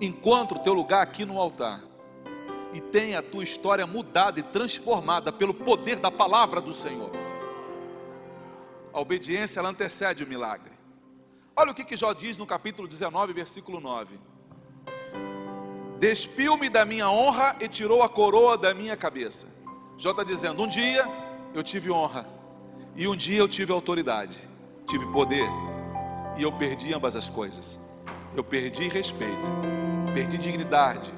Encontra 0.00 0.58
o 0.58 0.60
teu 0.60 0.74
lugar 0.74 1.02
aqui 1.02 1.24
no 1.24 1.40
altar. 1.40 1.82
E 2.72 2.80
tenha 2.80 3.18
a 3.18 3.22
tua 3.22 3.42
história 3.42 3.86
mudada 3.86 4.38
e 4.38 4.42
transformada 4.42 5.32
pelo 5.32 5.54
poder 5.54 5.96
da 5.96 6.10
palavra 6.10 6.60
do 6.60 6.72
Senhor. 6.72 7.10
A 8.92 9.00
obediência 9.00 9.60
ela 9.60 9.70
antecede 9.70 10.24
o 10.24 10.26
milagre. 10.26 10.72
Olha 11.56 11.72
o 11.72 11.74
que, 11.74 11.84
que 11.84 11.96
Jó 11.96 12.12
diz 12.12 12.36
no 12.36 12.46
capítulo 12.46 12.86
19, 12.86 13.32
versículo 13.32 13.80
9: 13.80 14.18
Despiu-me 15.98 16.68
da 16.68 16.84
minha 16.84 17.10
honra 17.10 17.56
e 17.60 17.66
tirou 17.66 18.02
a 18.02 18.08
coroa 18.08 18.56
da 18.56 18.72
minha 18.72 18.96
cabeça. 18.96 19.48
Jó 19.96 20.12
está 20.12 20.22
dizendo: 20.22 20.62
Um 20.62 20.68
dia 20.68 21.04
eu 21.52 21.62
tive 21.62 21.90
honra, 21.90 22.26
e 22.94 23.08
um 23.08 23.16
dia 23.16 23.38
eu 23.40 23.48
tive 23.48 23.72
autoridade, 23.72 24.48
tive 24.86 25.04
poder, 25.06 25.48
e 26.36 26.42
eu 26.42 26.52
perdi 26.52 26.94
ambas 26.94 27.16
as 27.16 27.28
coisas. 27.28 27.80
Eu 28.36 28.44
perdi 28.44 28.88
respeito, 28.88 29.48
perdi 30.14 30.38
dignidade, 30.38 31.12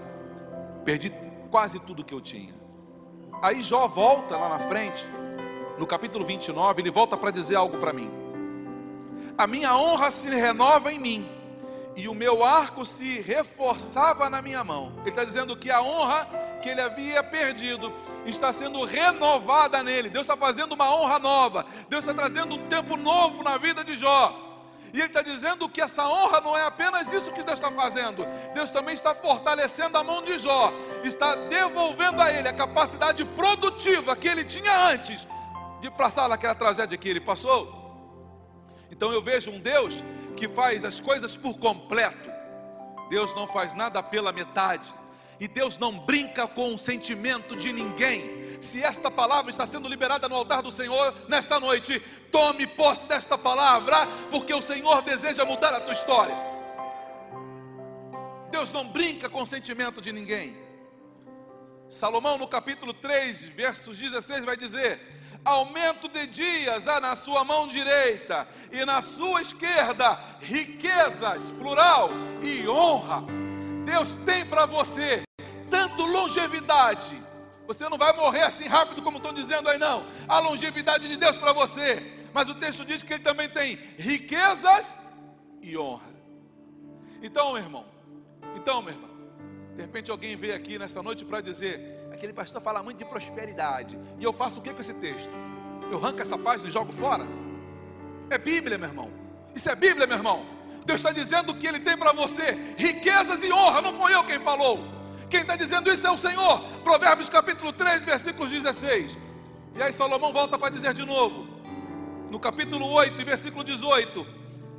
perdi 0.84 1.12
quase 1.50 1.78
tudo 1.80 2.04
que 2.04 2.14
eu 2.14 2.20
tinha. 2.20 2.54
Aí 3.42 3.62
Jó 3.62 3.86
volta 3.86 4.36
lá 4.36 4.48
na 4.48 4.58
frente, 4.58 5.06
no 5.80 5.86
capítulo 5.86 6.26
29, 6.26 6.82
ele 6.82 6.90
volta 6.90 7.16
para 7.16 7.30
dizer 7.30 7.56
algo 7.56 7.78
para 7.78 7.90
mim. 7.90 8.10
A 9.38 9.46
minha 9.46 9.74
honra 9.74 10.10
se 10.10 10.28
renova 10.28 10.92
em 10.92 10.98
mim, 10.98 11.26
e 11.96 12.06
o 12.06 12.12
meu 12.12 12.44
arco 12.44 12.84
se 12.84 13.18
reforçava 13.22 14.28
na 14.28 14.42
minha 14.42 14.62
mão. 14.62 14.92
Ele 15.00 15.08
está 15.08 15.24
dizendo 15.24 15.56
que 15.56 15.70
a 15.70 15.80
honra 15.80 16.28
que 16.62 16.68
ele 16.68 16.82
havia 16.82 17.22
perdido 17.22 17.90
está 18.26 18.52
sendo 18.52 18.84
renovada 18.84 19.82
nele. 19.82 20.10
Deus 20.10 20.24
está 20.24 20.36
fazendo 20.36 20.74
uma 20.74 20.94
honra 20.94 21.18
nova. 21.18 21.64
Deus 21.88 22.04
está 22.04 22.12
trazendo 22.12 22.56
um 22.56 22.68
tempo 22.68 22.98
novo 22.98 23.42
na 23.42 23.56
vida 23.56 23.82
de 23.82 23.96
Jó. 23.96 24.48
E 24.92 24.98
ele 24.98 25.06
está 25.06 25.22
dizendo 25.22 25.66
que 25.66 25.80
essa 25.80 26.06
honra 26.06 26.42
não 26.42 26.58
é 26.58 26.62
apenas 26.62 27.10
isso 27.10 27.32
que 27.32 27.42
Deus 27.42 27.58
está 27.58 27.72
fazendo. 27.72 28.26
Deus 28.54 28.70
também 28.70 28.92
está 28.92 29.14
fortalecendo 29.14 29.96
a 29.96 30.04
mão 30.04 30.22
de 30.22 30.38
Jó, 30.38 30.72
está 31.02 31.34
devolvendo 31.34 32.20
a 32.20 32.30
ele 32.30 32.48
a 32.48 32.52
capacidade 32.52 33.24
produtiva 33.24 34.14
que 34.14 34.28
ele 34.28 34.44
tinha 34.44 34.90
antes 34.90 35.26
de 35.80 35.90
passar 35.90 36.28
naquela 36.28 36.54
tragédia 36.54 36.96
que 36.96 37.08
ele 37.08 37.20
passou. 37.20 37.80
Então 38.90 39.12
eu 39.12 39.22
vejo 39.22 39.50
um 39.50 39.58
Deus 39.58 40.02
que 40.36 40.48
faz 40.48 40.84
as 40.84 41.00
coisas 41.00 41.36
por 41.36 41.58
completo. 41.58 42.30
Deus 43.08 43.34
não 43.34 43.46
faz 43.46 43.74
nada 43.74 44.02
pela 44.02 44.32
metade. 44.32 44.94
E 45.40 45.48
Deus 45.48 45.78
não 45.78 45.98
brinca 45.98 46.46
com 46.46 46.74
o 46.74 46.78
sentimento 46.78 47.56
de 47.56 47.72
ninguém. 47.72 48.60
Se 48.60 48.84
esta 48.84 49.10
palavra 49.10 49.50
está 49.50 49.66
sendo 49.66 49.88
liberada 49.88 50.28
no 50.28 50.34
altar 50.34 50.62
do 50.62 50.70
Senhor 50.70 51.14
nesta 51.28 51.58
noite, 51.58 51.98
tome 52.30 52.66
posse 52.66 53.06
desta 53.06 53.38
palavra, 53.38 54.06
porque 54.30 54.52
o 54.52 54.60
Senhor 54.60 55.00
deseja 55.00 55.46
mudar 55.46 55.72
a 55.72 55.80
tua 55.80 55.94
história. 55.94 56.36
Deus 58.50 58.70
não 58.70 58.86
brinca 58.86 59.30
com 59.30 59.42
o 59.42 59.46
sentimento 59.46 60.02
de 60.02 60.12
ninguém. 60.12 60.56
Salomão, 61.88 62.36
no 62.36 62.46
capítulo 62.46 62.92
3, 62.92 63.44
versos 63.46 63.96
16, 63.96 64.44
vai 64.44 64.58
dizer: 64.58 65.00
Aumento 65.44 66.08
de 66.08 66.26
dias 66.26 66.86
há 66.86 67.00
na 67.00 67.16
sua 67.16 67.44
mão 67.44 67.66
direita, 67.66 68.46
e 68.70 68.84
na 68.84 69.00
sua 69.00 69.40
esquerda 69.40 70.18
riquezas, 70.40 71.50
plural, 71.52 72.10
e 72.42 72.68
honra. 72.68 73.24
Deus 73.84 74.16
tem 74.26 74.44
para 74.44 74.66
você 74.66 75.22
tanto 75.70 76.04
longevidade. 76.04 77.20
Você 77.66 77.88
não 77.88 77.96
vai 77.96 78.12
morrer 78.14 78.42
assim 78.42 78.66
rápido 78.66 79.00
como 79.00 79.18
estão 79.18 79.32
dizendo 79.32 79.68
aí, 79.68 79.78
não. 79.78 80.04
A 80.28 80.40
longevidade 80.40 81.08
de 81.08 81.16
Deus 81.16 81.36
para 81.36 81.52
você. 81.52 82.16
Mas 82.32 82.48
o 82.48 82.54
texto 82.54 82.84
diz 82.84 83.02
que 83.02 83.14
Ele 83.14 83.22
também 83.22 83.48
tem 83.48 83.76
riquezas 83.98 84.98
e 85.62 85.76
honra. 85.76 86.10
Então, 87.22 87.52
meu 87.52 87.62
irmão, 87.62 87.86
então, 88.56 88.82
meu 88.82 88.94
irmão, 88.94 89.09
de 89.76 89.82
repente 89.82 90.10
alguém 90.10 90.36
veio 90.36 90.54
aqui 90.54 90.78
nessa 90.78 91.02
noite 91.02 91.24
para 91.24 91.40
dizer: 91.40 92.08
aquele 92.12 92.32
pastor 92.32 92.60
fala 92.60 92.82
muito 92.82 92.98
de 92.98 93.04
prosperidade. 93.04 93.98
E 94.18 94.24
eu 94.24 94.32
faço 94.32 94.60
o 94.60 94.62
que 94.62 94.72
com 94.72 94.80
esse 94.80 94.94
texto? 94.94 95.30
Eu 95.90 95.98
arranco 95.98 96.20
essa 96.20 96.38
página 96.38 96.68
e 96.68 96.72
jogo 96.72 96.92
fora? 96.92 97.26
É 98.28 98.38
Bíblia, 98.38 98.78
meu 98.78 98.88
irmão. 98.88 99.10
Isso 99.54 99.68
é 99.68 99.74
Bíblia, 99.74 100.06
meu 100.06 100.16
irmão. 100.16 100.46
Deus 100.84 101.00
está 101.00 101.12
dizendo 101.12 101.54
que 101.54 101.66
Ele 101.66 101.80
tem 101.80 101.96
para 101.96 102.12
você 102.12 102.74
riquezas 102.76 103.42
e 103.42 103.52
honra. 103.52 103.82
Não 103.82 103.94
foi 103.94 104.14
eu 104.14 104.24
quem 104.24 104.38
falou. 104.40 104.80
Quem 105.28 105.42
está 105.42 105.56
dizendo 105.56 105.90
isso 105.90 106.06
é 106.06 106.10
o 106.10 106.18
Senhor. 106.18 106.60
Provérbios 106.82 107.28
capítulo 107.28 107.72
3, 107.72 108.02
versículos 108.02 108.50
16. 108.50 109.18
E 109.76 109.82
aí 109.82 109.92
Salomão 109.92 110.32
volta 110.32 110.58
para 110.58 110.70
dizer 110.70 110.92
de 110.92 111.04
novo, 111.04 111.46
no 112.30 112.38
capítulo 112.40 112.86
8, 112.86 113.24
versículo 113.24 113.62
18: 113.62 114.26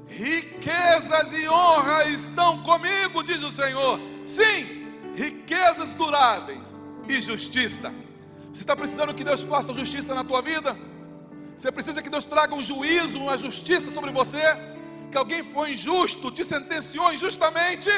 Riquezas 0.08 1.32
e 1.34 1.48
honra 1.48 2.06
estão 2.06 2.62
comigo, 2.64 3.24
diz 3.24 3.42
o 3.42 3.50
Senhor. 3.50 4.00
Sim, 4.26 4.81
riquezas 5.22 5.94
duráveis 5.94 6.82
e 7.08 7.22
justiça. 7.22 7.94
Você 8.52 8.62
está 8.62 8.76
precisando 8.76 9.14
que 9.14 9.24
Deus 9.24 9.44
faça 9.44 9.72
justiça 9.74 10.16
na 10.16 10.24
tua 10.24 10.42
vida? 10.42 10.76
Você 11.56 11.72
precisa 11.72 12.02
que 12.02 12.10
Deus 12.10 12.26
traga 12.26 12.56
um 12.56 12.64
juízo, 12.64 13.20
uma 13.20 13.38
justiça 13.38 13.92
sobre 13.92 14.12
você? 14.12 14.42
Que 15.12 15.18
alguém 15.18 15.44
foi 15.44 15.74
injusto, 15.74 16.32
te 16.32 16.44
sentenciou 16.44 17.14
injustamente? 17.14 17.90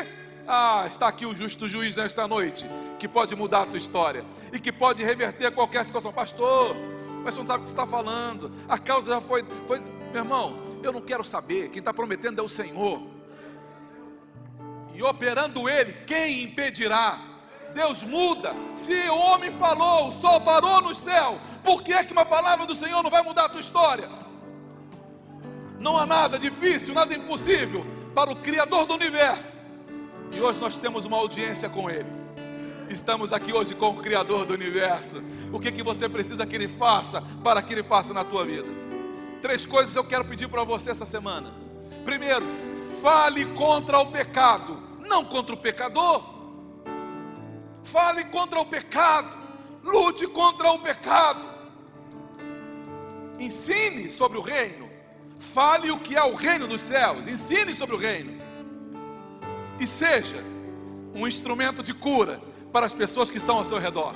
Ah, 0.46 0.86
está 0.86 1.08
aqui 1.08 1.26
o 1.26 1.34
justo 1.34 1.70
juiz 1.70 1.96
nesta 1.96 2.28
noite, 2.28 2.66
que 3.00 3.08
pode 3.08 3.34
mudar 3.36 3.62
a 3.62 3.66
tua 3.68 3.78
história 3.78 4.26
e 4.52 4.60
que 4.60 4.72
pode 4.72 5.02
reverter 5.02 5.50
qualquer 5.52 5.86
situação. 5.86 6.12
Pastor, 6.12 6.76
mas 7.24 7.36
você 7.36 7.40
não 7.40 7.48
sabe 7.48 7.60
o 7.60 7.62
que 7.62 7.70
você 7.70 7.74
está 7.74 7.88
falando, 7.88 8.52
a 8.68 8.78
causa 8.78 9.14
já 9.14 9.22
foi, 9.22 9.46
foi. 9.66 9.80
Meu 10.12 10.24
irmão, 10.24 10.60
eu 10.84 10.92
não 10.92 11.02
quero 11.02 11.24
saber, 11.24 11.70
quem 11.70 11.80
está 11.80 11.94
prometendo 11.94 12.40
é 12.40 12.44
o 12.44 12.50
Senhor, 12.50 13.02
e 14.94 15.02
operando 15.02 15.68
Ele, 15.68 15.94
quem 16.06 16.44
impedirá? 16.44 17.20
Deus 17.74 18.04
muda. 18.04 18.54
Se 18.76 18.94
o 19.10 19.18
homem 19.18 19.52
falou, 19.52 20.10
o 20.10 20.12
sol 20.12 20.40
parou 20.42 20.82
no 20.82 20.94
céu, 20.94 21.40
por 21.64 21.82
que 21.82 21.94
é 21.94 22.04
que 22.04 22.14
uma 22.14 22.26
palavra 22.26 22.66
do 22.66 22.76
Senhor 22.76 23.02
não 23.02 23.10
vai 23.10 23.24
mudar 23.24 23.46
a 23.46 23.50
tua 23.50 23.62
história? 23.62 24.10
Não 25.80 25.98
há 25.98 26.06
nada 26.06 26.38
difícil, 26.38 26.94
nada 26.94 27.14
impossível 27.14 27.86
para 28.14 28.32
o 28.32 28.36
Criador 28.36 28.86
do 28.86 28.94
universo 28.94 29.54
e 30.36 30.42
hoje 30.42 30.60
nós 30.60 30.76
temos 30.78 31.06
uma 31.06 31.18
audiência 31.18 31.70
com 31.70 31.90
Ele. 31.90 32.10
Estamos 32.90 33.32
aqui 33.32 33.54
hoje 33.54 33.76
com 33.76 33.92
o 33.92 33.98
Criador 33.98 34.46
do 34.46 34.54
universo. 34.54 35.24
O 35.52 35.60
que, 35.60 35.72
que 35.72 35.84
você 35.84 36.10
precisa 36.10 36.46
que 36.46 36.56
Ele 36.56 36.68
faça 36.68 37.22
para 37.44 37.62
que 37.62 37.74
Ele 37.74 37.84
faça 37.84 38.14
na 38.14 38.24
tua 38.24 38.44
vida? 38.44 38.68
Três 39.42 39.66
coisas 39.66 39.96
eu 39.96 40.04
quero 40.04 40.26
pedir 40.26 40.48
para 40.48 40.64
você 40.64 40.90
essa 40.90 41.06
semana. 41.06 41.54
Primeiro, 42.04 42.46
fale 43.04 43.44
contra 43.48 44.00
o 44.00 44.06
pecado, 44.06 44.82
não 44.98 45.26
contra 45.26 45.54
o 45.54 45.58
pecador. 45.58 46.24
Fale 47.84 48.24
contra 48.24 48.62
o 48.62 48.66
pecado, 48.66 49.30
lute 49.84 50.26
contra 50.26 50.72
o 50.72 50.80
pecado. 50.80 51.42
Ensine 53.38 54.10
sobre 54.10 54.38
o 54.38 54.42
reino. 54.42 54.90
Fale 55.38 55.92
o 55.92 56.00
que 56.00 56.16
é 56.16 56.24
o 56.24 56.34
reino 56.34 56.66
dos 56.66 56.80
céus. 56.80 57.28
Ensine 57.28 57.76
sobre 57.76 57.94
o 57.94 58.00
reino 58.00 58.42
e 59.82 59.86
seja 59.86 60.42
um 61.14 61.28
instrumento 61.28 61.84
de 61.84 61.94
cura 61.94 62.40
para 62.72 62.86
as 62.86 62.94
pessoas 62.94 63.30
que 63.30 63.38
estão 63.38 63.58
ao 63.58 63.66
seu 63.66 63.80
redor. 63.80 64.16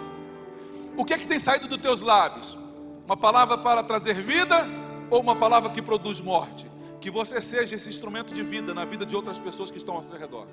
O 0.95 1.03
que 1.03 1.13
é 1.13 1.17
que 1.17 1.27
tem 1.27 1.39
saído 1.39 1.67
dos 1.67 1.79
teus 1.79 1.99
lábios? 1.99 2.57
Uma 3.05 3.17
palavra 3.17 3.57
para 3.57 3.83
trazer 3.83 4.23
vida 4.23 4.65
ou 5.09 5.19
uma 5.19 5.35
palavra 5.35 5.71
que 5.71 5.81
produz 5.81 6.21
morte? 6.21 6.66
Que 7.07 7.11
você 7.11 7.39
seja 7.39 7.73
esse 7.73 7.87
instrumento 7.87 8.33
de 8.33 8.43
vida 8.43 8.73
na 8.73 8.83
vida 8.83 9.05
de 9.05 9.15
outras 9.15 9.39
pessoas 9.39 9.71
que 9.71 9.77
estão 9.77 9.95
ao 9.95 10.03
seu 10.03 10.17
redor. 10.17 10.45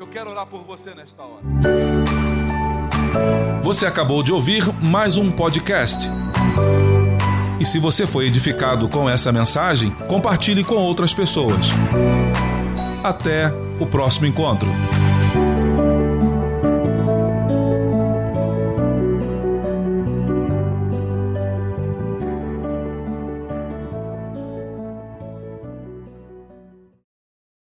Eu 0.00 0.08
quero 0.08 0.28
orar 0.28 0.44
por 0.44 0.64
você 0.64 0.92
nesta 0.92 1.22
hora. 1.22 1.44
Você 3.62 3.86
acabou 3.86 4.20
de 4.20 4.32
ouvir 4.32 4.64
mais 4.82 5.16
um 5.16 5.30
podcast. 5.30 6.08
E 7.60 7.64
se 7.64 7.78
você 7.78 8.04
foi 8.04 8.26
edificado 8.26 8.88
com 8.88 9.08
essa 9.08 9.30
mensagem, 9.30 9.92
compartilhe 10.08 10.64
com 10.64 10.74
outras 10.74 11.14
pessoas. 11.14 11.68
Até 13.04 13.52
o 13.78 13.86
próximo 13.86 14.26
encontro. 14.26 14.68